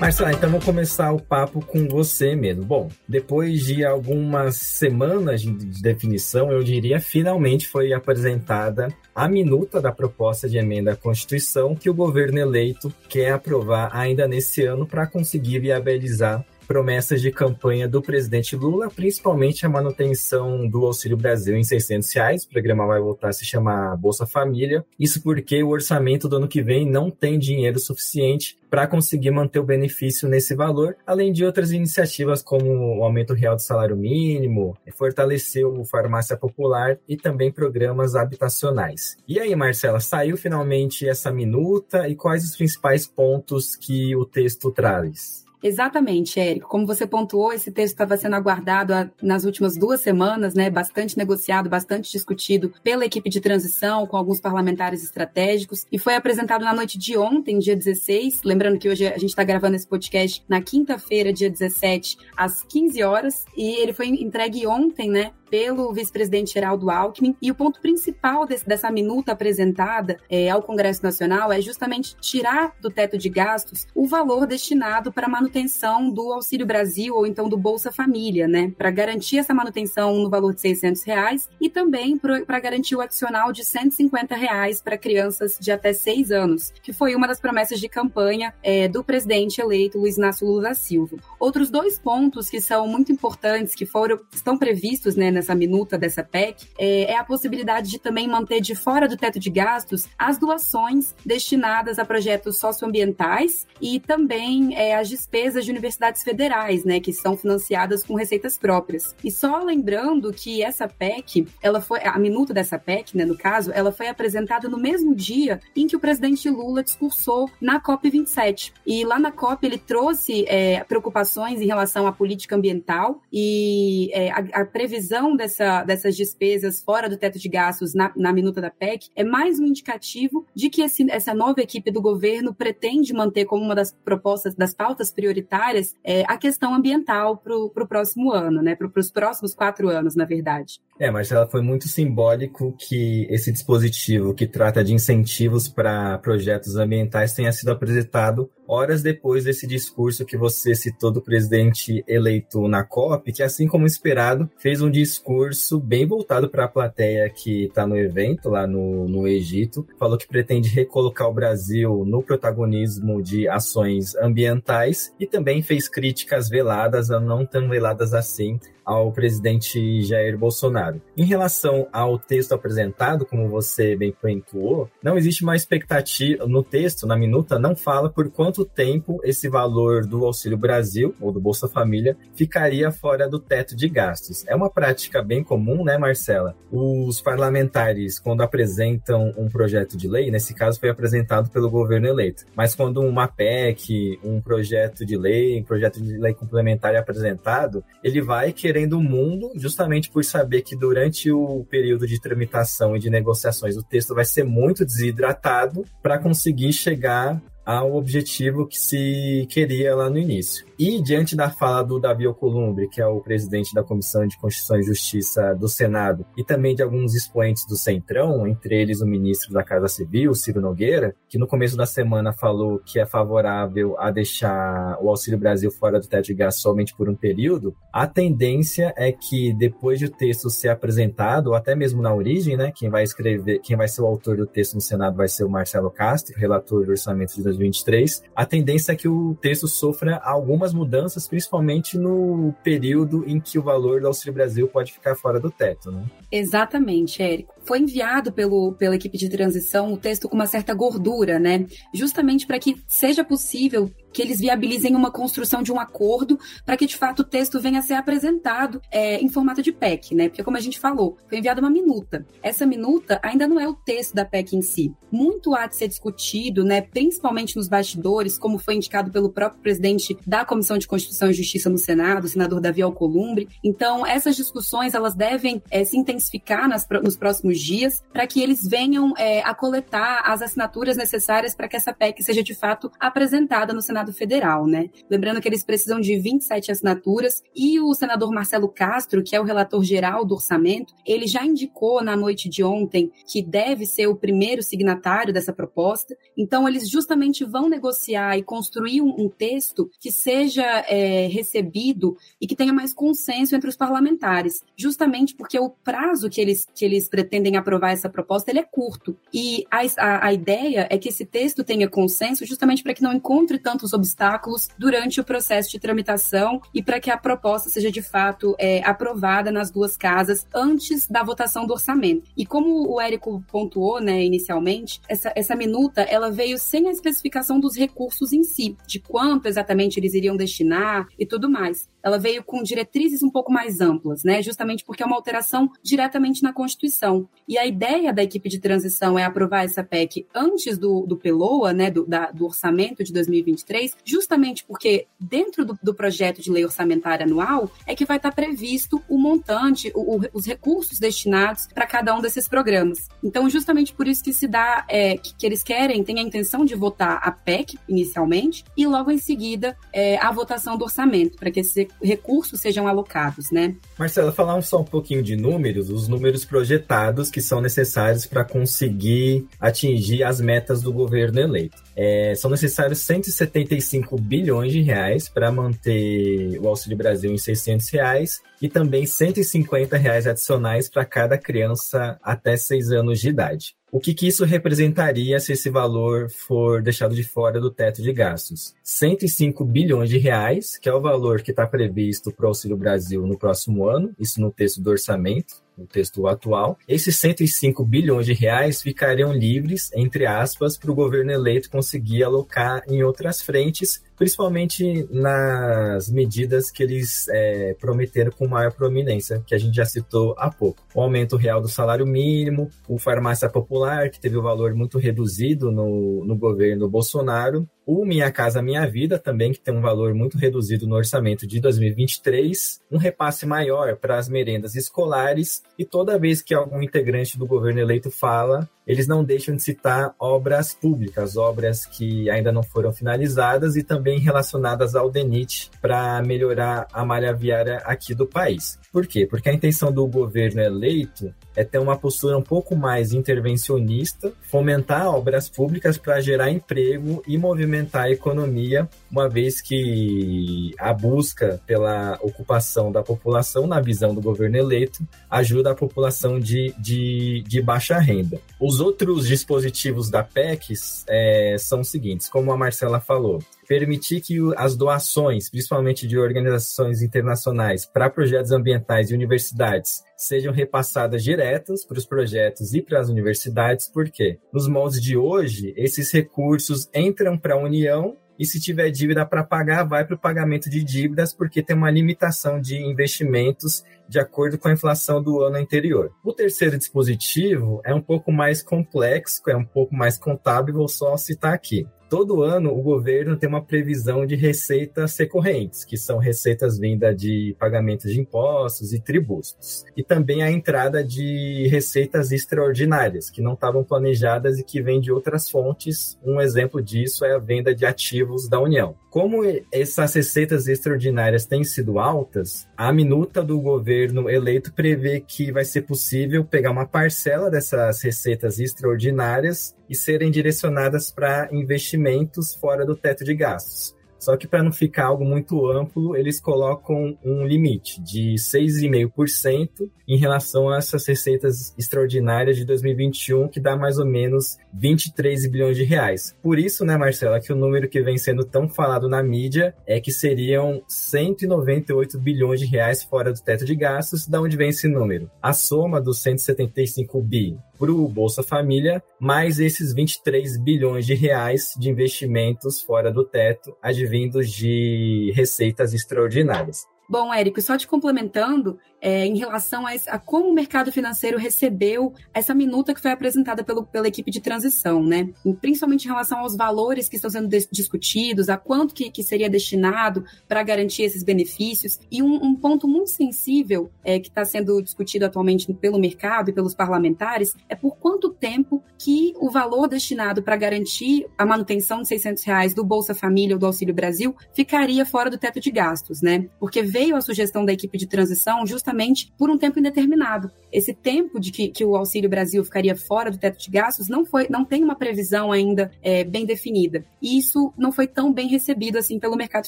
Marcela, 0.02 0.34
então 0.34 0.50
vou 0.50 0.60
começar 0.60 1.12
o 1.12 1.22
papo 1.22 1.64
com 1.64 1.88
você 1.88 2.36
mesmo. 2.36 2.66
Bom, 2.66 2.90
depois 3.08 3.68
de 3.68 3.86
algumas 3.86 4.56
semanas 4.56 5.44
de 5.44 5.80
definição, 5.80 6.52
eu 6.52 6.64
diria, 6.64 7.00
finalmente 7.00 7.68
foi 7.68 7.94
apresentada 7.94 8.88
a 9.14 9.30
minuta 9.30 9.80
da 9.80 9.92
proposta 9.92 10.50
de 10.50 10.58
emenda 10.58 10.94
à 10.94 10.96
Constituição 10.96 11.76
que 11.76 11.88
o 11.88 11.94
governo 11.94 12.40
eleito 12.40 12.92
quer 13.08 13.34
aprovar 13.34 13.92
ainda 13.94 14.28
nesse 14.28 14.66
ano 14.66 14.88
para 14.88 15.06
conseguir 15.06 15.60
viabilizar 15.60 16.44
promessas 16.72 17.22
de 17.22 17.34
campanha 17.34 17.86
do 17.86 18.02
presidente 18.02 18.56
Lula, 18.56 18.90
principalmente 18.90 19.66
a 19.66 19.70
manutenção 19.70 20.66
do 20.66 20.86
Auxílio 20.86 21.18
Brasil 21.18 21.58
em 21.58 21.66
600 21.66 22.14
reais. 22.14 22.44
O 22.46 22.50
programa 22.50 22.88
vai 22.88 22.98
voltar 22.98 23.28
a 23.28 23.34
se 23.34 23.44
chamar 23.44 23.98
Bolsa 23.98 24.26
Família. 24.26 24.86
Isso 24.98 25.22
porque 25.22 25.62
o 25.62 25.68
orçamento 25.68 26.30
do 26.30 26.38
ano 26.38 26.48
que 26.48 26.62
vem 26.62 26.90
não 26.90 27.12
tem 27.12 27.38
dinheiro 27.38 27.78
suficiente 27.78 28.58
para 28.70 28.88
conseguir 28.88 29.32
manter 29.32 29.60
o 29.60 29.66
benefício 29.66 30.30
nesse 30.30 30.56
valor, 30.56 30.96
além 31.06 31.34
de 31.34 31.44
outras 31.44 31.74
iniciativas 31.74 32.42
como 32.42 33.00
o 33.00 33.04
aumento 33.04 33.34
real 33.34 33.58
do 33.58 33.62
salário 33.62 33.98
mínimo, 33.98 34.78
fortalecer 34.94 35.68
o 35.68 35.84
farmácia 35.84 36.38
popular 36.38 36.98
e 37.06 37.18
também 37.18 37.52
programas 37.52 38.16
habitacionais. 38.16 39.18
E 39.28 39.42
aí, 39.42 39.54
Marcela, 39.58 40.00
saiu 40.00 40.38
finalmente 40.38 41.06
essa 41.06 41.34
minuta 41.34 42.08
e 42.08 42.16
quais 42.16 42.46
os 42.46 42.56
principais 42.56 43.06
pontos 43.06 43.76
que 43.76 44.16
o 44.16 44.24
texto 44.24 44.72
traz? 44.72 45.51
Exatamente, 45.64 46.40
Érico. 46.40 46.68
Como 46.68 46.88
você 46.88 47.06
pontuou, 47.06 47.54
esse 47.54 47.72
texto 47.72 47.94
estava 47.94 48.18
sendo 48.18 48.36
aguardado 48.36 49.12
nas 49.22 49.46
últimas 49.46 49.78
duas 49.78 50.02
semanas, 50.02 50.56
né? 50.56 50.70
Bastante 50.70 51.18
negociado, 51.18 51.70
bastante 51.70 52.12
discutido 52.12 52.74
pela 52.84 53.06
equipe 53.06 53.30
de 53.30 53.40
transição, 53.40 54.08
com 54.08 54.18
alguns 54.18 54.40
parlamentares 54.40 55.04
estratégicos, 55.04 55.86
e 55.92 56.00
foi 56.00 56.16
apresentado 56.16 56.66
na 56.66 56.74
noite 56.74 56.98
de 56.98 57.16
ontem, 57.16 57.60
dia 57.60 57.76
16. 57.76 58.42
Lembrando 58.44 58.80
que 58.80 58.90
hoje 58.90 59.06
a 59.06 59.18
gente 59.18 59.30
está 59.30 59.44
gravando 59.44 59.76
esse 59.76 59.88
podcast 59.88 60.44
na 60.50 60.62
quinta-feira, 60.62 61.32
dia 61.32 61.50
17, 61.50 62.18
às 62.36 62.64
15 62.64 63.04
horas, 63.04 63.46
e 63.56 63.82
ele 63.82 63.94
foi 63.94 64.08
entregue 64.08 64.66
ontem, 64.66 65.10
né? 65.10 65.32
Pelo 65.52 65.94
vice-presidente 65.94 66.54
Geraldo 66.54 66.90
Alckmin. 66.90 67.36
E 67.42 67.52
o 67.52 67.56
ponto 67.56 67.82
principal 67.82 68.46
desse, 68.48 68.66
dessa 68.66 68.90
minuta 68.90 69.34
apresentada 69.34 70.18
é, 70.30 70.50
ao 70.50 70.64
Congresso 70.64 71.04
Nacional 71.04 71.52
é 71.52 71.60
justamente 71.60 72.16
tirar 72.16 72.74
do 72.80 72.90
teto 72.90 73.18
de 73.18 73.28
gastos 73.28 73.86
o 73.94 74.08
valor 74.08 74.48
destinado 74.48 75.12
para 75.12 75.28
manutenção 75.28 76.10
do 76.10 76.32
Auxílio 76.32 76.66
Brasil 76.66 77.14
ou 77.14 77.28
então 77.28 77.50
do 77.50 77.58
Bolsa 77.58 77.92
Família, 77.92 78.48
né? 78.48 78.72
Para 78.78 78.90
garantir 78.90 79.40
essa 79.40 79.54
manutenção 79.54 80.16
no 80.16 80.30
valor 80.30 80.54
de 80.56 80.62
600 80.62 81.04
reais 81.04 81.50
e 81.60 81.70
também 81.70 82.18
para 82.18 82.60
garantir 82.60 82.96
o 82.96 83.02
adicional 83.02 83.52
de 83.52 83.66
150 83.66 84.36
reais 84.36 84.82
para 84.82 84.98
crianças 84.98 85.58
de 85.60 85.72
até 85.72 85.92
6 85.92 86.32
anos, 86.32 86.72
que 86.82 86.94
foi 86.94 87.14
uma 87.14 87.28
das 87.28 87.42
promessas 87.42 87.80
de 87.80 87.90
campanha 87.90 88.54
é, 88.64 88.88
do 88.88 89.04
presidente 89.04 89.60
eleito 89.60 89.98
Luiz 89.98 90.16
Inácio 90.16 90.48
Lula 90.48 90.62
da 90.62 90.74
Silva. 90.74 91.18
Outros 91.38 91.70
dois 91.70 92.00
pontos 92.00 92.50
que 92.50 92.62
são 92.62 92.88
muito 92.88 93.12
importantes, 93.12 93.76
que 93.76 93.86
foram 93.86 94.20
estão 94.32 94.58
previstos 94.58 95.16
né, 95.16 95.30
nessa 95.42 95.56
minuta 95.56 95.98
dessa 95.98 96.24
PEC, 96.24 96.68
é, 96.78 97.14
é 97.14 97.18
a 97.18 97.24
possibilidade 97.24 97.90
de 97.90 98.00
também 98.00 98.28
manter 98.28 98.62
de 98.62 98.76
fora 98.76 99.08
do 99.08 99.18
teto 99.18 99.40
de 99.40 99.50
gastos 99.50 100.08
as 100.18 100.38
doações 100.38 101.16
destinadas 101.26 101.98
a 101.98 102.06
projetos 102.06 102.60
socioambientais 102.60 103.66
e 103.82 104.00
também 104.00 104.76
é, 104.76 104.96
as 104.96 105.10
despesas 105.10 105.66
de 105.66 105.72
universidades 105.72 106.22
federais, 106.24 106.86
né, 106.86 107.00
que 107.00 107.12
são 107.12 107.36
financiadas 107.36 108.04
com 108.04 108.14
receitas 108.14 108.58
próprias. 108.58 109.16
E 109.24 109.32
só 109.32 109.64
lembrando 109.64 110.32
que 110.32 110.62
essa 110.62 110.88
PEC, 110.88 111.48
ela 111.62 111.82
foi 111.82 112.02
a 112.04 112.18
minuta 112.20 112.54
dessa 112.54 112.78
PEC, 112.78 113.18
né, 113.18 113.26
no 113.26 113.38
caso, 113.38 113.72
ela 113.74 113.92
foi 113.92 114.08
apresentada 114.08 114.70
no 114.70 114.78
mesmo 114.78 115.16
dia 115.16 115.60
em 115.76 115.88
que 115.88 115.96
o 115.96 116.00
presidente 116.00 116.50
Lula 116.50 116.84
discursou 116.84 117.50
na 117.60 117.80
COP 117.80 118.10
27. 118.10 118.74
E 118.86 119.04
lá 119.04 119.18
na 119.18 119.32
COP 119.32 119.66
ele 119.66 119.80
trouxe 119.80 120.46
é, 120.48 120.84
preocupações 120.84 121.60
em 121.60 121.66
relação 121.66 122.06
à 122.06 122.12
política 122.12 122.56
ambiental 122.56 123.22
e 123.34 124.12
é, 124.14 124.30
a, 124.32 124.62
a 124.62 124.66
previsão 124.66 125.31
dessa, 125.36 125.84
dessas 125.84 126.16
despesas 126.16 126.82
fora 126.82 127.10
do 127.10 127.18
teto 127.18 127.40
de 127.40 127.50
gastos 127.50 127.94
na, 127.94 128.12
na 128.16 128.34
minuta 128.34 128.62
da 128.62 128.70
PEC 128.70 129.10
é 129.16 129.24
mais 129.24 129.60
um 129.60 129.66
indicativo 129.66 130.46
de 130.56 130.70
que 130.70 130.82
esse, 130.82 131.10
essa 131.10 131.34
nova 131.34 131.62
equipe 131.62 131.92
do 131.92 132.02
governo 132.02 132.54
pretende 132.54 133.14
manter 133.14 133.46
como 133.46 133.64
uma 133.64 133.76
das 133.76 133.92
propostas, 133.92 134.56
das 134.56 134.74
pautas 134.74 135.12
prioritárias, 135.12 135.96
é, 136.04 136.24
a 136.28 136.38
questão 136.38 136.74
ambiental 136.74 137.38
para 137.38 137.56
o 137.56 137.88
próximo 137.88 138.32
ano, 138.32 138.62
né? 138.62 138.76
Para 138.76 138.92
os 138.96 139.12
próximos 139.12 139.54
quatro 139.54 139.90
anos, 139.90 140.16
na 140.16 140.26
verdade. 140.26 140.80
É, 141.00 141.10
Marcela, 141.10 141.48
foi 141.50 141.62
muito 141.62 141.88
simbólico 141.88 142.76
que 142.78 143.26
esse 143.30 143.52
dispositivo 143.52 144.36
que 144.36 144.46
trata 144.46 144.84
de 144.84 144.94
incentivos 144.94 145.68
para 145.68 146.20
projetos 146.20 146.76
ambientais 146.76 147.34
tenha 147.34 147.52
sido 147.52 147.72
apresentado 147.72 148.50
horas 148.72 149.04
depois 149.04 149.44
desse 149.44 149.68
discurso 149.68 150.26
que 150.26 150.38
você 150.38 150.74
citou 150.74 151.12
do 151.12 151.22
presidente 151.22 152.04
eleito 152.08 152.68
na 152.70 152.84
COP, 152.84 153.34
que, 153.34 153.44
assim 153.44 153.68
como 153.68 153.86
esperado, 153.86 154.50
fez 154.58 154.82
um 154.82 154.90
discurso 154.90 155.78
bem 155.78 156.08
voltado 156.08 156.50
para 156.50 156.64
a 156.64 156.70
plateia 156.70 157.30
que 157.30 157.66
está 157.66 157.86
no 157.86 157.98
evento 157.98 158.50
lá 158.50 158.66
no, 158.66 159.10
no 159.10 159.28
Egito. 159.28 159.86
Falou 160.00 160.18
que 160.18 160.28
pretende 160.28 160.70
recolocar 160.70 161.28
o 161.28 161.34
Brasil 161.34 162.06
no 162.06 162.24
protagonismo 162.24 163.22
de 163.22 163.48
ações 163.50 164.16
ambientais 164.16 165.14
e 165.20 165.28
também 165.28 165.62
fez 165.62 165.90
críticas 165.90 166.48
veladas, 166.48 167.10
não 167.10 167.46
tão 167.46 167.68
veladas 167.68 168.14
assim, 168.14 168.58
ao 168.86 169.12
presidente 169.12 170.02
Jair 170.04 170.38
Bolsonaro. 170.38 171.02
Em 171.16 171.24
relação 171.24 171.88
ao 171.92 172.18
texto 172.18 172.54
apresentado, 172.54 173.26
como 173.26 173.48
você 173.48 173.96
bem 173.96 174.12
pontuou, 174.12 174.90
não 175.04 175.18
existe 175.18 175.44
uma 175.44 175.56
expectativa 175.56 176.46
no 176.46 176.64
texto, 176.64 177.08
na 177.08 177.16
minuta, 177.16 177.60
não 177.60 177.76
fala 177.76 178.10
por 178.10 178.30
quanto 178.30 178.61
tempo 178.66 179.20
esse 179.24 179.50
valor 179.50 180.06
do 180.06 180.26
Auxílio 180.26 180.58
Brasil 180.58 181.14
ou 181.20 181.32
do 181.32 181.40
Bolsa 181.40 181.68
Família 181.68 182.18
ficaria 182.34 182.92
fora 182.92 183.28
do 183.28 183.40
teto 183.40 183.76
de 183.76 183.88
gastos. 183.88 184.46
É 184.48 184.56
uma 184.56 184.70
prática 184.70 185.22
bem 185.22 185.44
comum, 185.44 185.84
né, 185.84 185.98
Marcela? 185.98 186.56
Os 186.72 187.22
parlamentares, 187.22 188.20
quando 188.20 188.42
apresentam 188.42 189.32
um 189.38 189.50
projeto 189.50 189.98
de 189.98 190.08
lei, 190.08 190.32
nesse 190.32 190.54
caso 190.54 190.80
foi 190.80 190.90
apresentado 190.90 191.50
pelo 191.50 191.70
governo 191.70 192.08
eleito, 192.08 192.46
mas 192.56 192.76
quando 192.76 193.02
uma 193.02 193.28
PEC, 193.28 194.20
um 194.24 194.42
projeto 194.42 195.06
de 195.06 195.18
lei, 195.18 195.60
um 195.60 195.64
projeto 195.64 196.02
de 196.02 196.18
lei 196.18 196.34
complementar 196.34 196.94
é 196.94 196.98
apresentado, 196.98 197.84
ele 198.04 198.22
vai 198.22 198.52
querendo 198.52 198.98
o 198.98 199.04
mundo, 199.04 199.52
justamente 199.56 200.10
por 200.10 200.24
saber 200.24 200.62
que 200.62 200.76
durante 200.76 201.32
o 201.32 201.66
período 201.70 202.08
de 202.08 202.20
tramitação 202.20 202.96
e 202.96 203.00
de 203.00 203.10
negociações 203.10 203.78
o 203.78 203.84
texto 203.84 204.16
vai 204.16 204.26
ser 204.26 204.44
muito 204.44 204.86
desidratado 204.86 205.86
para 206.02 206.18
conseguir 206.18 206.74
chegar 206.74 207.42
ao 207.66 207.96
objetivo 207.96 208.68
que 208.68 208.78
se 208.78 209.48
queria 209.50 209.96
lá 209.96 210.10
no 210.10 210.18
início. 210.18 210.66
E 210.84 211.00
diante 211.00 211.36
da 211.36 211.48
fala 211.48 211.84
do 211.84 212.00
Davi 212.00 212.26
Alcolumbre, 212.26 212.88
que 212.88 213.00
é 213.00 213.06
o 213.06 213.22
presidente 213.22 213.72
da 213.72 213.84
Comissão 213.84 214.26
de 214.26 214.36
Constituição 214.36 214.80
e 214.80 214.82
Justiça 214.82 215.54
do 215.54 215.68
Senado, 215.68 216.26
e 216.36 216.44
também 216.44 216.74
de 216.74 216.82
alguns 216.82 217.14
expoentes 217.14 217.68
do 217.68 217.76
Centrão, 217.76 218.48
entre 218.48 218.82
eles 218.82 219.00
o 219.00 219.06
ministro 219.06 219.54
da 219.54 219.64
Casa 219.64 219.88
Civil, 219.88 220.34
Ciro 220.34 220.60
Nogueira, 220.60 221.16
que 221.30 221.38
no 221.38 221.46
começo 221.46 221.78
da 221.78 221.86
semana 221.86 222.34
falou 222.34 222.80
que 222.80 223.00
é 223.00 223.06
favorável 223.06 223.96
a 224.00 224.10
deixar 224.10 224.98
o 225.00 225.10
Auxílio 225.10 225.38
Brasil 225.38 225.70
fora 225.70 226.00
do 226.00 226.08
teto 226.08 226.26
de 226.26 226.34
gás 226.34 226.56
somente 226.56 226.96
por 226.96 227.08
um 227.08 227.16
período, 227.16 227.76
a 227.94 228.08
tendência 228.08 228.92
é 228.98 229.12
que 229.12 229.54
depois 229.54 230.00
de 230.00 230.06
o 230.06 230.12
texto 230.12 230.50
ser 230.50 230.70
apresentado, 230.70 231.50
ou 231.50 231.54
até 231.54 231.76
mesmo 231.76 232.02
na 232.02 232.12
origem, 232.12 232.58
né, 232.58 232.72
quem 232.76 232.90
vai 232.90 233.04
escrever, 233.04 233.60
quem 233.60 233.78
vai 233.78 233.88
ser 233.88 234.02
o 234.02 234.08
autor 234.08 234.36
do 234.36 234.48
texto 234.48 234.74
no 234.74 234.82
Senado 234.82 235.16
vai 235.16 235.28
ser 235.28 235.44
o 235.44 235.50
Marcelo 235.50 235.92
Castro, 235.92 236.36
relator 236.40 236.88
do 236.88 236.90
orçamento 236.90 237.36
de 237.36 237.44
2023, 237.44 238.24
a 238.36 238.48
tendência 238.48 238.94
é 238.94 238.96
que 238.96 239.08
o 239.08 239.36
texto 239.40 239.68
sofra 239.68 240.20
algumas 240.24 240.71
mudanças, 240.74 241.28
principalmente 241.28 241.98
no 241.98 242.54
período 242.64 243.24
em 243.28 243.40
que 243.40 243.58
o 243.60 243.64
valor 243.64 244.02
do 244.02 244.08
Auxílio 244.08 244.34
Brasil 244.34 244.68
pode 244.68 244.94
ficar 244.94 245.16
fora 245.16 245.40
do 245.40 245.52
teto, 245.52 245.92
né? 245.92 246.04
Exatamente, 246.32 247.22
Érico. 247.22 247.54
Foi 247.72 247.80
enviado 247.80 248.34
pelo, 248.34 248.74
pela 248.74 248.98
equipe 248.98 249.18
de 249.18 249.30
transição 249.30 249.94
o 249.94 249.98
texto 249.98 250.28
com 250.28 250.36
uma 250.36 250.46
certa 250.46 250.74
gordura, 250.74 251.40
né? 251.40 251.66
Justamente 251.94 252.46
para 252.46 252.60
que 252.60 252.76
seja 252.86 253.24
possível 253.24 253.90
que 254.12 254.22
eles 254.22 254.40
viabilizem 254.40 254.94
uma 254.94 255.10
construção 255.10 255.64
de 255.64 255.72
um 255.72 255.80
acordo 255.80 256.38
para 256.66 256.76
que, 256.76 256.86
de 256.86 256.98
fato, 256.98 257.22
o 257.22 257.24
texto 257.24 257.62
venha 257.62 257.80
a 257.80 257.82
ser 257.82 257.94
apresentado 257.94 258.82
é, 258.92 259.22
em 259.22 259.30
formato 259.30 259.62
de 259.62 259.72
PEC, 259.72 260.14
né? 260.14 260.28
Porque, 260.28 260.44
como 260.44 260.58
a 260.58 260.60
gente 260.60 260.80
falou, 260.80 261.18
foi 261.30 261.38
enviada 261.38 261.62
uma 261.62 261.70
minuta. 261.70 262.26
Essa 262.44 262.66
minuta 262.66 263.22
ainda 263.24 263.48
não 263.48 263.58
é 263.60 263.68
o 263.68 263.74
texto 263.74 264.14
da 264.14 264.26
PEC 264.26 264.56
em 264.56 264.62
si. 264.62 264.94
Muito 265.10 265.56
há 265.56 265.66
de 265.66 265.78
ser 265.78 265.88
discutido, 265.88 266.64
né? 266.64 266.82
Principalmente 266.82 267.56
nos 267.56 267.70
bastidores, 267.70 268.38
como 268.38 268.60
foi 268.60 268.76
indicado 268.76 269.12
pelo 269.12 269.30
próprio 269.30 269.62
presidente 269.62 270.18
da 270.28 270.44
Comissão 270.44 270.78
de 270.78 270.88
Constituição 270.88 271.30
e 271.30 271.34
Justiça 271.34 271.70
no 271.70 271.78
Senado, 271.78 272.26
o 272.26 272.28
senador 272.28 272.60
Davi 272.60 272.82
Alcolumbre. 272.82 273.48
Então, 273.64 274.06
essas 274.06 274.36
discussões, 274.36 274.94
elas 274.94 275.16
devem 275.16 275.64
é, 275.72 275.86
se 275.86 275.98
intensificar 275.98 276.68
nas, 276.68 276.86
nos 277.02 277.16
próximos 277.16 277.61
dias 277.62 278.04
para 278.12 278.28
que 278.28 278.42
eles 278.42 278.68
venham 278.68 279.14
é, 279.18 279.42
a 279.42 279.54
coletar 279.54 280.22
as 280.26 280.42
assinaturas 280.42 280.98
necessárias 280.98 281.56
para 281.56 281.68
que 281.68 281.76
essa 281.76 281.94
PEC 281.94 282.24
seja, 282.24 282.44
de 282.44 282.54
fato, 282.54 282.92
apresentada 283.00 283.74
no 283.74 283.82
Senado 283.82 284.14
Federal, 284.14 284.66
né? 284.66 284.90
Lembrando 285.10 285.42
que 285.42 285.48
eles 285.48 285.64
precisam 285.64 286.00
de 286.00 286.18
27 286.18 286.72
assinaturas 286.72 287.44
e 287.56 287.80
o 287.80 287.94
senador 287.94 288.32
Marcelo 288.32 288.70
Castro, 288.70 289.24
que 289.24 289.36
é 289.36 289.40
o 289.40 289.44
relator 289.44 289.84
geral 289.84 290.26
do 290.26 290.36
orçamento, 290.36 290.94
ele 291.06 291.28
já 291.28 291.46
indicou 291.46 292.04
na 292.04 292.16
noite 292.16 292.50
de 292.50 292.64
ontem 292.64 293.12
que 293.26 293.42
deve 293.42 293.86
ser 293.86 294.08
o 294.08 294.16
primeiro 294.16 294.64
signatário 294.64 295.34
dessa 295.34 295.54
proposta. 295.54 296.16
Então, 296.38 296.68
eles 296.68 296.90
justamente 296.90 297.44
vão 297.44 297.70
negociar 297.70 298.38
e 298.38 298.44
construir 298.44 299.02
um, 299.02 299.16
um 299.18 299.30
texto 299.30 299.90
que 300.00 300.12
seja 300.12 300.64
é, 300.88 301.28
recebido 301.28 302.18
e 302.40 302.48
que 302.48 302.56
tenha 302.56 302.74
mais 302.74 302.94
consenso 302.94 303.56
entre 303.56 303.70
os 303.70 303.76
parlamentares, 303.76 304.64
justamente 304.76 305.36
porque 305.36 305.60
o 305.60 305.70
prazo 305.70 306.30
que 306.30 306.42
eles, 306.42 306.68
que 306.76 306.86
eles 306.86 307.10
pretendem 307.10 307.51
aprovar 307.56 307.92
essa 307.92 308.10
proposta 308.10 308.52
ele 308.52 308.60
é 308.60 308.64
curto. 308.64 309.18
E 309.34 309.66
a, 309.70 309.82
a, 309.98 310.28
a 310.28 310.34
ideia 310.34 310.88
é 310.90 310.98
que 310.98 311.10
esse 311.10 311.26
texto 311.26 311.64
tenha 311.64 311.90
consenso 311.90 312.46
justamente 312.46 312.84
para 312.84 312.94
que 312.94 313.04
não 313.04 313.14
encontre 313.14 313.60
tantos 313.60 313.92
os 313.92 313.94
obstáculos 313.94 314.70
durante 314.78 315.20
o 315.20 315.24
processo 315.24 315.70
de 315.70 315.80
tramitação 315.80 316.62
e 316.74 316.82
para 316.82 317.00
que 317.00 317.12
a 317.12 317.18
proposta 317.18 317.70
seja 317.70 317.92
de 317.92 318.02
fato 318.02 318.56
é, 318.58 318.84
aprovada 318.84 319.52
nas 319.52 319.70
duas 319.70 319.98
casas 319.98 320.48
antes 320.54 321.08
da 321.08 321.24
votação 321.24 321.66
do 321.68 321.74
orçamento. 321.74 322.30
E 322.36 322.46
como 322.46 322.90
o 322.90 323.00
Érico 323.00 323.44
pontuou, 323.52 324.00
né, 324.00 324.24
inicialmente, 324.24 325.02
essa, 325.08 325.32
essa 325.36 325.56
minuta 325.56 326.02
ela 326.02 326.32
veio 326.32 326.58
sem 326.58 326.88
a 326.88 326.92
especificação 326.92 327.60
dos 327.60 327.76
recursos 327.76 328.32
em 328.34 328.44
si, 328.44 328.78
de 328.88 329.00
quanto 329.00 329.48
exatamente 329.48 330.00
eles 330.00 330.14
iriam 330.14 330.36
destinar 330.36 331.08
e 331.20 331.26
tudo 331.26 331.50
mais 331.50 331.90
ela 332.04 332.18
veio 332.18 332.44
com 332.44 332.64
diretrizes 332.64 333.24
um 333.24 333.30
pouco 333.30 333.52
mais 333.52 333.82
amplas, 333.82 334.24
né? 334.24 334.42
Justamente 334.42 334.84
porque 334.84 335.04
é 335.04 335.06
uma 335.06 335.16
alteração 335.16 335.72
diretamente 335.84 336.44
na 336.44 336.54
Constituição. 336.54 337.28
E 337.48 337.58
a 337.58 337.66
ideia 337.66 338.14
da 338.14 338.24
equipe 338.24 338.50
de 338.50 338.60
transição 338.60 339.18
é 339.18 339.24
aprovar 339.24 339.66
essa 339.66 339.84
PEC 339.84 340.28
antes 340.34 340.78
do, 340.78 341.06
do 341.06 341.18
PELOA, 341.18 341.74
né? 341.74 341.92
Do, 341.92 342.06
da, 342.06 342.32
do 342.32 342.46
orçamento 342.46 343.04
de 343.04 343.14
2023, 343.14 343.96
justamente 344.04 344.64
porque 344.64 345.08
dentro 345.20 345.66
do, 345.66 345.78
do, 345.82 345.94
projeto 345.94 346.42
de 346.42 346.52
lei 346.52 346.64
orçamentária 346.64 347.26
anual 347.26 347.70
é 347.86 347.96
que 347.96 348.06
vai 348.06 348.18
estar 348.18 348.32
previsto 348.32 349.02
o 349.08 349.18
montante, 349.18 349.92
o, 349.94 350.18
o, 350.18 350.22
os 350.34 350.46
recursos 350.46 351.00
destinados 351.00 351.68
para 351.74 351.86
cada 351.86 352.16
um 352.16 352.22
desses 352.22 352.48
programas. 352.48 353.08
Então, 353.24 353.50
justamente 353.50 353.94
por 353.94 354.08
isso 354.08 354.24
que 354.24 354.34
se 354.34 354.48
dá, 354.48 354.86
é, 354.90 355.18
que, 355.18 355.36
que, 355.36 355.46
eles 355.46 355.64
querem, 355.64 356.04
têm 356.04 356.20
a 356.20 356.24
intenção 356.24 356.66
de 356.66 356.76
votar 356.76 357.20
a 357.22 357.32
PEC 357.32 357.78
inicialmente 357.88 358.64
e 358.76 358.88
logo 358.88 359.12
em 359.12 359.18
seguida 359.18 359.78
é, 359.94 360.18
a 360.18 360.32
votação 360.32 360.78
do 360.78 360.84
orçamento, 360.84 361.38
para 361.38 361.52
que 361.52 361.60
esses 361.60 361.88
recursos 362.02 362.60
sejam 362.60 362.88
alocados, 362.88 363.52
né? 363.52 363.76
Marcela, 363.98 364.32
falar 364.32 364.62
só 364.62 364.80
um 364.80 364.86
pouquinho 364.86 365.24
de 365.24 365.36
números, 365.36 365.90
os 365.90 366.08
números 366.08 366.46
projetados 366.46 367.30
que 367.30 367.42
são 367.42 367.62
necessários 367.62 368.26
para 368.26 368.44
conseguir 368.44 369.48
atingir 369.60 370.24
as 370.24 370.40
metas 370.42 370.82
do 370.82 370.92
governo 370.92 371.40
eleito. 371.40 371.78
É, 371.96 372.34
são 372.36 372.50
necessários 372.50 373.00
175 373.00 374.18
bilhões 374.20 374.72
de 374.72 374.82
reais 374.82 375.28
para 375.28 375.52
manter 375.52 376.60
o 376.60 376.68
Auxílio 376.68 376.98
Brasil 376.98 377.32
em 377.32 377.38
600 377.38 377.90
reais 377.90 378.42
e 378.62 378.70
também 378.70 379.06
150 379.06 379.98
reais 379.98 380.28
adicionais 380.28 380.90
para 380.90 381.04
cada 381.04 381.38
criança 381.38 382.18
até 382.24 382.56
6 382.56 382.92
anos 382.92 383.20
de 383.20 383.30
idade. 383.30 383.76
O 383.92 384.00
que, 384.00 384.14
que, 384.14 384.26
isso 384.26 384.46
representaria 384.46 385.38
se 385.38 385.52
esse 385.52 385.70
valor 385.70 386.30
for 386.30 386.82
deixado 386.82 387.14
de 387.14 387.26
fora 387.26 387.60
do 387.60 387.70
teto 387.70 388.02
de 388.02 388.14
gastos? 388.14 388.74
105 388.82 389.66
bilhões 389.66 390.10
de 390.10 390.18
reais, 390.18 390.78
que 390.78 390.88
é 390.88 390.94
o 390.94 391.02
valor 391.02 391.42
que 391.42 391.52
está 391.52 391.68
previsto 391.68 392.32
para 392.32 392.46
o 392.46 392.48
Auxílio 392.48 392.78
Brasil 392.78 393.28
no 393.28 393.38
próximo 393.38 393.90
ano, 393.90 394.16
isso 394.18 394.40
no 394.40 394.50
texto 394.50 394.82
do 394.82 394.92
orçamento 394.92 395.62
o 395.78 395.88
texto 395.88 396.28
atual, 396.28 396.78
esses 396.88 397.18
105 397.18 397.84
bilhões 397.84 398.26
de 398.26 398.34
reais 398.34 398.82
ficariam 398.82 399.34
livres, 399.34 399.92
entre 399.94 400.26
aspas, 400.26 400.78
para 400.78 400.92
o 400.92 400.96
governo 400.96 401.32
eleito 401.32 401.70
conseguir 401.70 402.24
alocar 402.24 402.84
em 402.88 403.04
outras 403.04 403.42
frentes, 403.42 404.04
principalmente 404.22 405.08
nas 405.10 406.08
medidas 406.12 406.70
que 406.70 406.84
eles 406.84 407.28
é, 407.30 407.76
prometeram 407.82 408.30
com 408.30 408.48
maior 408.48 408.72
prominência, 408.72 409.42
que 409.48 409.56
a 409.56 409.58
gente 409.58 409.76
já 409.76 409.84
citou 409.84 410.36
há 410.38 410.48
pouco. 410.52 410.84
O 410.94 411.02
aumento 411.02 411.36
real 411.36 411.60
do 411.60 411.68
salário 411.68 412.06
mínimo, 412.06 412.70
o 412.88 413.00
farmácia 413.00 413.50
popular, 413.50 414.12
que 414.12 414.20
teve 414.20 414.38
o 414.38 414.40
um 414.40 414.44
valor 414.44 414.76
muito 414.76 415.00
reduzido 415.00 415.72
no, 415.72 416.24
no 416.24 416.38
governo 416.38 416.88
Bolsonaro, 416.88 417.68
o 417.84 418.06
Minha 418.06 418.32
Casa 418.32 418.62
Minha 418.62 418.86
Vida 418.88 419.18
também, 419.18 419.52
que 419.52 419.60
tem 419.60 419.76
um 419.76 419.82
valor 419.82 420.14
muito 420.14 420.38
reduzido 420.38 420.88
no 420.88 420.96
orçamento 420.96 421.48
de 421.48 421.60
2023, 421.60 422.80
um 422.92 422.98
repasse 422.98 423.46
maior 423.48 423.96
para 423.96 424.20
as 424.20 424.30
merendas 424.30 424.76
escolares 424.76 425.64
e 425.80 425.84
toda 425.84 426.20
vez 426.20 426.44
que 426.44 426.54
algum 426.54 426.82
integrante 426.82 427.40
do 427.40 427.48
governo 427.48 427.80
eleito 427.80 428.12
fala, 428.12 428.70
eles 428.86 429.08
não 429.08 429.24
deixam 429.24 429.56
de 429.56 429.64
citar 429.64 430.14
obras 430.20 430.74
públicas, 430.74 431.38
obras 431.38 431.86
que 431.86 432.30
ainda 432.30 432.52
não 432.52 432.64
foram 432.64 432.92
finalizadas 432.92 433.76
e 433.76 433.84
também 433.84 434.20
relacionadas 434.20 434.96
ao 434.96 435.10
DENIT 435.10 435.70
para 435.82 436.22
melhorar 436.24 436.88
a 436.92 437.06
malha 437.06 437.34
viária 437.34 437.78
aqui 437.86 438.16
do 438.16 438.26
país. 438.26 438.80
Por 438.92 439.08
quê? 439.08 439.26
Porque 439.26 439.50
a 439.50 439.54
intenção 439.54 439.92
do 439.92 440.06
governo 440.06 440.62
eleito 440.62 441.34
é 441.56 441.64
ter 441.64 441.80
uma 441.80 441.98
postura 441.98 442.38
um 442.38 442.42
pouco 442.42 442.76
mais 442.76 443.14
intervencionista, 443.14 444.34
fomentar 444.42 445.08
obras 445.08 445.50
públicas 445.50 445.98
para 445.98 446.20
gerar 446.20 446.52
emprego 446.52 447.24
e 447.26 447.38
movimentar 447.38 448.04
a 448.04 448.12
economia, 448.12 448.90
uma 449.10 449.30
vez 449.30 449.62
que 449.62 450.74
a 450.78 450.94
busca 450.94 451.62
pela 451.66 452.20
ocupação 452.22 452.92
da 452.92 453.02
população, 453.02 453.66
na 453.66 453.80
visão 453.80 454.14
do 454.14 454.22
governo 454.22 454.58
eleito, 454.58 455.08
ajuda 455.30 455.72
a 455.72 455.76
população 455.76 456.38
de, 456.38 456.74
de, 456.78 457.44
de 457.48 457.62
baixa 457.62 457.98
renda. 457.98 458.42
Os 458.60 458.82
outros 458.82 459.26
dispositivos 459.26 460.10
da 460.10 460.22
PEC 460.22 460.74
é, 461.08 461.56
são 461.58 461.80
os 461.80 461.90
seguintes, 461.90 462.28
como 462.28 462.52
a 462.52 462.58
Marcela 462.58 463.00
falou 463.00 463.40
permitir 463.72 464.20
que 464.20 464.38
as 464.58 464.76
doações, 464.76 465.50
principalmente 465.50 466.06
de 466.06 466.20
organizações 466.20 467.02
internacionais, 467.02 467.86
para 467.86 468.10
projetos 468.10 468.52
ambientais 468.52 469.10
e 469.10 469.14
universidades, 469.14 470.04
sejam 470.18 470.52
repassadas 470.52 471.24
diretas 471.24 471.86
para 471.86 471.98
os 471.98 472.06
projetos 472.06 472.74
e 472.74 472.82
para 472.82 473.00
as 473.00 473.08
universidades, 473.08 473.88
porque 473.88 474.38
nos 474.52 474.68
moldes 474.68 475.02
de 475.02 475.16
hoje, 475.16 475.74
esses 475.78 476.12
recursos 476.12 476.90
entram 476.94 477.38
para 477.38 477.54
a 477.54 477.58
União 477.58 478.18
e 478.38 478.46
se 478.46 478.60
tiver 478.60 478.90
dívida 478.90 479.26
para 479.26 479.42
pagar, 479.42 479.86
vai 479.86 480.04
para 480.04 480.18
o 480.18 480.20
pagamento 480.20 480.70
de 480.70 480.84
dívidas, 480.84 481.34
porque 481.34 481.64
tem 481.64 481.74
uma 481.74 481.90
limitação 481.90 482.60
de 482.60 482.76
investimentos 482.76 483.86
de 484.06 484.20
acordo 484.20 484.58
com 484.58 484.68
a 484.68 484.74
inflação 484.74 485.24
do 485.24 485.40
ano 485.40 485.56
anterior. 485.56 486.12
O 486.26 486.34
terceiro 486.34 486.78
dispositivo 486.78 487.82
é 487.86 487.96
um 487.96 488.02
pouco 488.02 488.34
mais 488.34 488.62
complexo, 488.62 489.42
é 489.48 489.56
um 489.56 489.64
pouco 489.64 489.96
mais 489.96 490.18
contábil, 490.18 490.74
vou 490.74 490.90
só 490.90 491.16
citar 491.16 491.54
aqui 491.54 491.88
todo 492.12 492.44
ano 492.44 492.78
o 492.78 492.82
governo 492.82 493.38
tem 493.38 493.48
uma 493.48 493.64
previsão 493.64 494.26
de 494.26 494.36
receitas 494.36 495.18
recorrentes, 495.18 495.86
que 495.86 495.96
são 495.96 496.18
receitas 496.18 496.78
vindas 496.78 497.16
de 497.16 497.56
pagamentos 497.58 498.12
de 498.12 498.20
impostos 498.20 498.92
e 498.92 499.00
tributos. 499.00 499.86
E 499.96 500.04
também 500.04 500.44
a 500.44 500.52
entrada 500.52 501.02
de 501.02 501.70
receitas 501.70 502.34
extraordinárias, 502.34 503.30
que 503.30 503.42
não 503.42 503.54
estavam 503.54 503.82
planejadas 503.82 504.60
e 504.60 504.64
que 504.64 504.82
vêm 504.82 505.00
de 505.00 505.10
outras 505.10 505.50
fontes. 505.50 506.20
Um 506.22 506.42
exemplo 506.42 506.84
disso 506.84 507.24
é 507.24 507.34
a 507.34 507.40
venda 507.40 507.74
de 507.74 507.86
ativos 507.86 508.50
da 508.50 508.60
União. 508.60 508.94
Como 509.10 509.44
essas 509.72 510.14
receitas 510.14 510.68
extraordinárias 510.68 511.46
têm 511.46 511.64
sido 511.64 511.98
altas, 511.98 512.68
a 512.76 512.92
minuta 512.92 513.42
do 513.42 513.60
governo 513.60 514.30
eleito 514.30 514.74
prevê 514.74 515.22
que 515.22 515.52
vai 515.52 515.64
ser 515.64 515.84
possível 515.84 516.44
pegar 516.44 516.72
uma 516.72 516.86
parcela 516.86 517.50
dessas 517.50 518.02
receitas 518.02 518.60
extraordinárias 518.60 519.76
e 519.92 519.96
serem 519.96 520.32
direcionadas 520.32 521.12
para 521.12 521.50
investimentos 521.52 522.56
fora 522.56 522.86
do 522.86 522.96
teto 522.96 523.26
de 523.26 523.36
gastos. 523.36 523.94
Só 524.22 524.38
que 524.38 524.48
para 524.48 524.62
não 524.62 524.72
ficar 524.72 525.08
algo 525.08 525.26
muito 525.26 525.66
amplo, 525.66 526.16
eles 526.16 526.40
colocam 526.40 527.18
um 527.26 527.44
limite 527.44 528.00
de 528.04 528.36
6,5% 528.36 529.90
em 530.08 530.16
relação 530.16 530.70
a 530.70 530.78
essas 530.78 531.08
receitas 531.08 531.74
extraordinárias 531.76 532.56
de 532.56 532.64
2021, 532.64 533.48
que 533.48 533.60
dá 533.60 533.76
mais 533.76 533.98
ou 533.98 534.06
menos 534.06 534.58
23 534.72 535.48
bilhões 535.48 535.76
de 535.76 535.84
reais. 535.84 536.36
Por 536.40 536.60
isso, 536.60 536.86
né, 536.86 536.96
Marcela, 536.98 537.42
que 537.42 537.52
o 537.52 537.56
número 537.56 537.90
que 537.90 538.00
vem 538.00 538.16
sendo 538.16 538.46
tão 538.46 538.70
falado 538.70 539.10
na 539.10 539.24
mídia 539.24 539.74
é 539.88 540.00
que 540.00 540.12
seriam 540.12 540.84
198 540.88 542.20
bilhões 542.20 542.60
de 542.60 542.68
reais 542.68 543.02
fora 543.02 543.34
do 543.34 543.42
teto 543.42 543.66
de 543.66 543.76
gastos. 543.76 544.28
Da 544.28 544.40
onde 544.40 544.56
vem 544.56 544.70
esse 544.70 544.88
número? 544.88 545.32
A 545.42 545.52
soma 545.52 546.00
dos 546.00 546.22
175 546.22 547.20
bi 547.24 547.58
para 547.82 547.92
o 547.92 548.08
Bolsa 548.08 548.44
Família, 548.44 549.04
mais 549.20 549.60
esses 549.60 549.92
23 549.92 550.56
bilhões 550.60 551.04
de 551.04 551.16
reais 551.16 551.74
de 551.76 551.90
investimentos 551.90 552.80
fora 552.80 553.12
do 553.12 553.24
teto, 553.24 553.76
advindos 553.82 554.52
de 554.52 555.34
receitas 555.36 555.92
extraordinárias. 555.92 556.86
Bom, 557.10 557.34
Érico, 557.34 557.60
só 557.60 557.76
te 557.76 557.88
complementando, 557.88 558.78
é, 559.02 559.26
em 559.26 559.36
relação 559.36 559.88
a, 559.88 559.92
a, 560.08 560.20
como 560.20 560.48
o 560.48 560.54
mercado 560.54 560.92
financeiro 560.92 561.38
recebeu 561.40 562.14
essa 562.32 562.54
minuta 562.54 562.94
que 562.94 563.02
foi 563.02 563.12
apresentada 563.12 563.64
pelo, 563.64 563.84
pela 563.84 564.08
equipe 564.08 564.30
de 564.30 564.40
transição, 564.40 565.04
né? 565.04 565.30
E 565.44 565.54
principalmente 565.54 566.06
em 566.06 566.10
relação 566.10 566.38
aos 566.38 566.56
valores 566.56 567.10
que 567.10 567.16
estão 567.16 567.32
sendo 567.32 567.50
discutidos, 567.72 568.48
a 568.48 568.58
quanto 568.58 568.94
que, 568.94 569.10
que 569.10 569.24
seria 569.24 569.50
destinado 569.50 570.24
para 570.48 570.62
garantir 570.62 571.02
esses 571.02 571.24
benefícios. 571.24 572.00
E 572.12 572.22
um, 572.22 572.36
um 572.36 572.56
ponto 572.56 572.88
muito 572.88 573.10
sensível 573.10 573.90
é, 574.04 574.20
que 574.20 574.28
está 574.30 574.46
sendo 574.46 574.80
discutido 574.82 575.26
atualmente 575.26 575.74
pelo 575.74 576.00
mercado 576.00 576.52
e 576.52 576.54
pelos 576.54 576.76
parlamentares 576.76 577.56
é 577.68 577.76
por 577.76 577.98
quanto 577.98 578.30
tempo 578.30 578.84
que 579.00 579.34
o 579.38 579.50
valor 579.50 579.88
destinado 579.88 580.44
para 580.44 580.56
garantir 580.56 581.26
a 581.38 581.46
manutenção 581.46 582.02
de 582.02 582.08
600 582.08 582.44
reais 582.44 582.74
do 582.74 582.84
Bolsa 582.84 583.16
Família 583.16 583.56
ou 583.56 583.60
do 583.60 583.66
Auxílio 583.66 583.96
Brasil 583.96 584.36
ficaria 584.54 585.06
fora 585.06 585.30
do 585.30 585.38
teto 585.38 585.60
de 585.60 585.72
gastos, 585.72 586.22
né? 586.22 586.48
Porque 586.60 586.84
veio 586.84 587.16
a 587.16 587.22
sugestão 587.22 587.66
da 587.66 587.74
equipe 587.74 587.98
de 587.98 588.06
transição 588.06 588.66
justamente 588.68 588.91
justamente 588.92 589.32
por 589.38 589.50
um 589.50 589.58
tempo 589.58 589.80
indeterminado. 589.80 590.52
Esse 590.72 590.94
tempo 590.94 591.40
de 591.40 591.52
que, 591.52 591.68
que 591.68 591.84
o 591.84 591.96
Auxílio 591.96 592.30
Brasil 592.30 592.64
ficaria 592.64 592.96
fora 592.96 593.30
do 593.30 593.38
teto 593.38 593.60
de 593.60 593.70
gastos 593.70 594.08
não 594.08 594.26
foi, 594.26 594.48
não 594.50 594.64
tem 594.64 594.84
uma 594.84 594.96
previsão 594.96 595.52
ainda 595.52 595.92
é, 596.02 596.24
bem 596.24 596.46
definida. 596.46 597.04
E 597.22 597.38
isso 597.38 597.74
não 597.78 597.92
foi 597.92 598.08
tão 598.08 598.32
bem 598.32 598.48
recebido 598.48 598.98
assim 598.98 599.20
pelo 599.20 599.36
mercado 599.36 599.68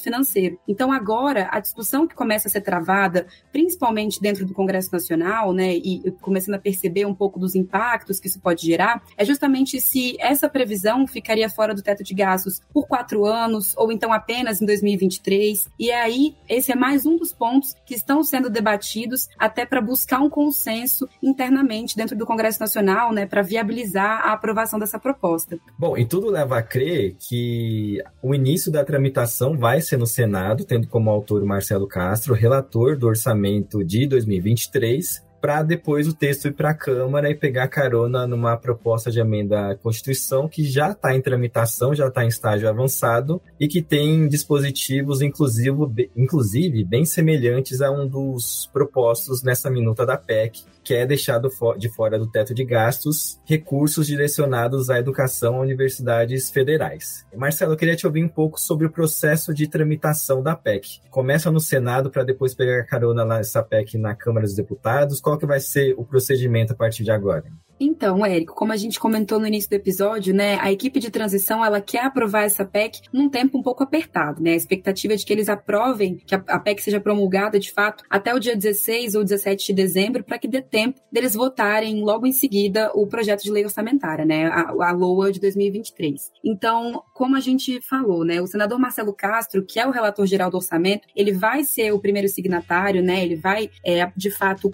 financeiro. 0.00 0.58
Então 0.66 0.90
agora 0.90 1.48
a 1.50 1.60
discussão 1.60 2.06
que 2.06 2.14
começa 2.14 2.48
a 2.48 2.50
ser 2.50 2.62
travada, 2.62 3.26
principalmente 3.52 4.20
dentro 4.20 4.46
do 4.46 4.54
Congresso 4.54 4.90
Nacional, 4.92 5.52
né, 5.52 5.74
e 5.74 6.10
começando 6.22 6.54
a 6.54 6.58
perceber 6.58 7.04
um 7.04 7.14
pouco 7.14 7.38
dos 7.38 7.54
impactos 7.54 8.18
que 8.18 8.28
isso 8.28 8.40
pode 8.40 8.64
gerar, 8.64 9.02
é 9.16 9.24
justamente 9.24 9.80
se 9.80 10.16
essa 10.18 10.48
previsão 10.48 11.06
ficaria 11.06 11.50
fora 11.50 11.74
do 11.74 11.82
teto 11.82 12.02
de 12.02 12.14
gastos 12.14 12.62
por 12.72 12.86
quatro 12.86 13.26
anos 13.26 13.74
ou 13.76 13.92
então 13.92 14.12
apenas 14.12 14.62
em 14.62 14.66
2023. 14.66 15.68
E 15.78 15.90
aí 15.90 16.34
esse 16.48 16.72
é 16.72 16.76
mais 16.76 17.04
um 17.04 17.18
dos 17.18 17.32
pontos 17.32 17.74
que 17.84 17.94
estão 17.94 18.22
sendo 18.22 18.48
debatidos 18.48 19.13
até 19.38 19.64
para 19.66 19.80
buscar 19.80 20.20
um 20.20 20.30
consenso 20.30 21.08
internamente 21.22 21.96
dentro 21.96 22.16
do 22.16 22.26
Congresso 22.26 22.60
Nacional, 22.60 23.12
né, 23.12 23.26
para 23.26 23.42
viabilizar 23.42 24.26
a 24.26 24.32
aprovação 24.32 24.78
dessa 24.78 24.98
proposta. 24.98 25.58
Bom, 25.78 25.96
e 25.96 26.04
tudo 26.04 26.30
leva 26.30 26.58
a 26.58 26.62
crer 26.62 27.16
que 27.18 28.02
o 28.22 28.34
início 28.34 28.70
da 28.70 28.84
tramitação 28.84 29.56
vai 29.56 29.80
ser 29.80 29.96
no 29.96 30.06
Senado, 30.06 30.64
tendo 30.64 30.86
como 30.88 31.10
autor 31.10 31.42
o 31.42 31.46
Marcelo 31.46 31.86
Castro, 31.86 32.34
relator 32.34 32.96
do 32.96 33.06
orçamento 33.06 33.84
de 33.84 34.06
2023, 34.06 35.22
para 35.44 35.62
depois 35.62 36.08
o 36.08 36.14
texto 36.14 36.48
ir 36.48 36.54
para 36.54 36.70
a 36.70 36.74
Câmara 36.74 37.28
e 37.28 37.34
pegar 37.34 37.68
carona 37.68 38.26
numa 38.26 38.56
proposta 38.56 39.10
de 39.10 39.20
emenda 39.20 39.72
à 39.72 39.76
Constituição 39.76 40.48
que 40.48 40.64
já 40.64 40.92
está 40.92 41.14
em 41.14 41.20
tramitação, 41.20 41.94
já 41.94 42.08
está 42.08 42.24
em 42.24 42.28
estágio 42.28 42.66
avançado 42.66 43.42
e 43.60 43.68
que 43.68 43.82
tem 43.82 44.26
dispositivos, 44.26 45.20
inclusive, 45.20 46.10
inclusive 46.16 46.82
bem 46.82 47.04
semelhantes 47.04 47.82
a 47.82 47.90
um 47.90 48.08
dos 48.08 48.70
propostos 48.72 49.42
nessa 49.42 49.68
minuta 49.68 50.06
da 50.06 50.16
PEC, 50.16 50.62
que 50.84 50.94
é 50.94 51.06
deixado 51.06 51.50
de 51.78 51.88
fora 51.88 52.18
do 52.18 52.26
teto 52.26 52.54
de 52.54 52.64
gastos 52.64 53.40
recursos 53.44 54.06
direcionados 54.06 54.90
à 54.90 54.98
educação 54.98 55.56
a 55.56 55.60
universidades 55.60 56.50
federais. 56.50 57.26
Marcelo, 57.34 57.72
eu 57.72 57.76
queria 57.76 57.96
te 57.96 58.06
ouvir 58.06 58.22
um 58.22 58.28
pouco 58.28 58.60
sobre 58.60 58.86
o 58.86 58.90
processo 58.90 59.54
de 59.54 59.66
tramitação 59.66 60.42
da 60.42 60.54
PEC. 60.54 61.00
Começa 61.10 61.50
no 61.50 61.60
Senado 61.60 62.10
para 62.10 62.22
depois 62.22 62.54
pegar 62.54 62.84
carona 62.84 63.24
nessa 63.24 63.62
PEC 63.62 63.96
na 63.96 64.14
Câmara 64.14 64.46
dos 64.46 64.54
Deputados. 64.54 65.20
Qual 65.20 65.38
que 65.38 65.46
vai 65.46 65.60
ser 65.60 65.94
o 65.96 66.04
procedimento 66.04 66.72
a 66.72 66.76
partir 66.76 67.02
de 67.02 67.10
agora? 67.10 67.44
Então, 67.78 68.24
Érico, 68.24 68.54
como 68.54 68.72
a 68.72 68.76
gente 68.76 69.00
comentou 69.00 69.38
no 69.38 69.46
início 69.46 69.68
do 69.68 69.74
episódio, 69.74 70.34
né, 70.34 70.58
a 70.60 70.70
equipe 70.70 71.00
de 71.00 71.10
transição 71.10 71.64
ela 71.64 71.80
quer 71.80 72.04
aprovar 72.04 72.44
essa 72.44 72.64
PEC 72.64 73.00
num 73.12 73.28
tempo 73.28 73.58
um 73.58 73.62
pouco 73.62 73.82
apertado, 73.82 74.42
né? 74.42 74.52
A 74.52 74.56
expectativa 74.56 75.14
é 75.14 75.16
de 75.16 75.24
que 75.24 75.32
eles 75.32 75.48
aprovem, 75.48 76.16
que 76.16 76.34
a, 76.34 76.58
PEC 76.58 76.82
seja 76.82 77.00
promulgada 77.00 77.58
de 77.58 77.72
fato 77.72 78.04
até 78.08 78.34
o 78.34 78.38
dia 78.38 78.56
16 78.56 79.14
ou 79.14 79.24
17 79.24 79.66
de 79.66 79.72
dezembro, 79.72 80.22
para 80.24 80.38
que 80.38 80.48
dê 80.48 80.62
tempo 80.62 81.00
deles 81.10 81.34
votarem 81.34 82.02
logo 82.02 82.26
em 82.26 82.32
seguida 82.32 82.90
o 82.94 83.06
projeto 83.06 83.42
de 83.42 83.50
lei 83.50 83.64
orçamentária, 83.64 84.24
né, 84.24 84.46
a, 84.46 84.70
a 84.70 84.92
LOA 84.92 85.32
de 85.32 85.40
2023. 85.40 86.30
Então, 86.44 87.02
como 87.12 87.36
a 87.36 87.40
gente 87.40 87.80
falou, 87.80 88.24
né, 88.24 88.40
o 88.40 88.46
senador 88.46 88.78
Marcelo 88.78 89.12
Castro, 89.12 89.64
que 89.64 89.80
é 89.80 89.86
o 89.86 89.90
relator 89.90 90.26
geral 90.26 90.50
do 90.50 90.56
orçamento, 90.56 91.08
ele 91.14 91.32
vai 91.32 91.64
ser 91.64 91.92
o 91.92 91.98
primeiro 91.98 92.28
signatário, 92.28 93.02
né? 93.02 93.24
Ele 93.24 93.36
vai, 93.36 93.70
é, 93.84 94.10
de 94.16 94.30
fato, 94.30 94.72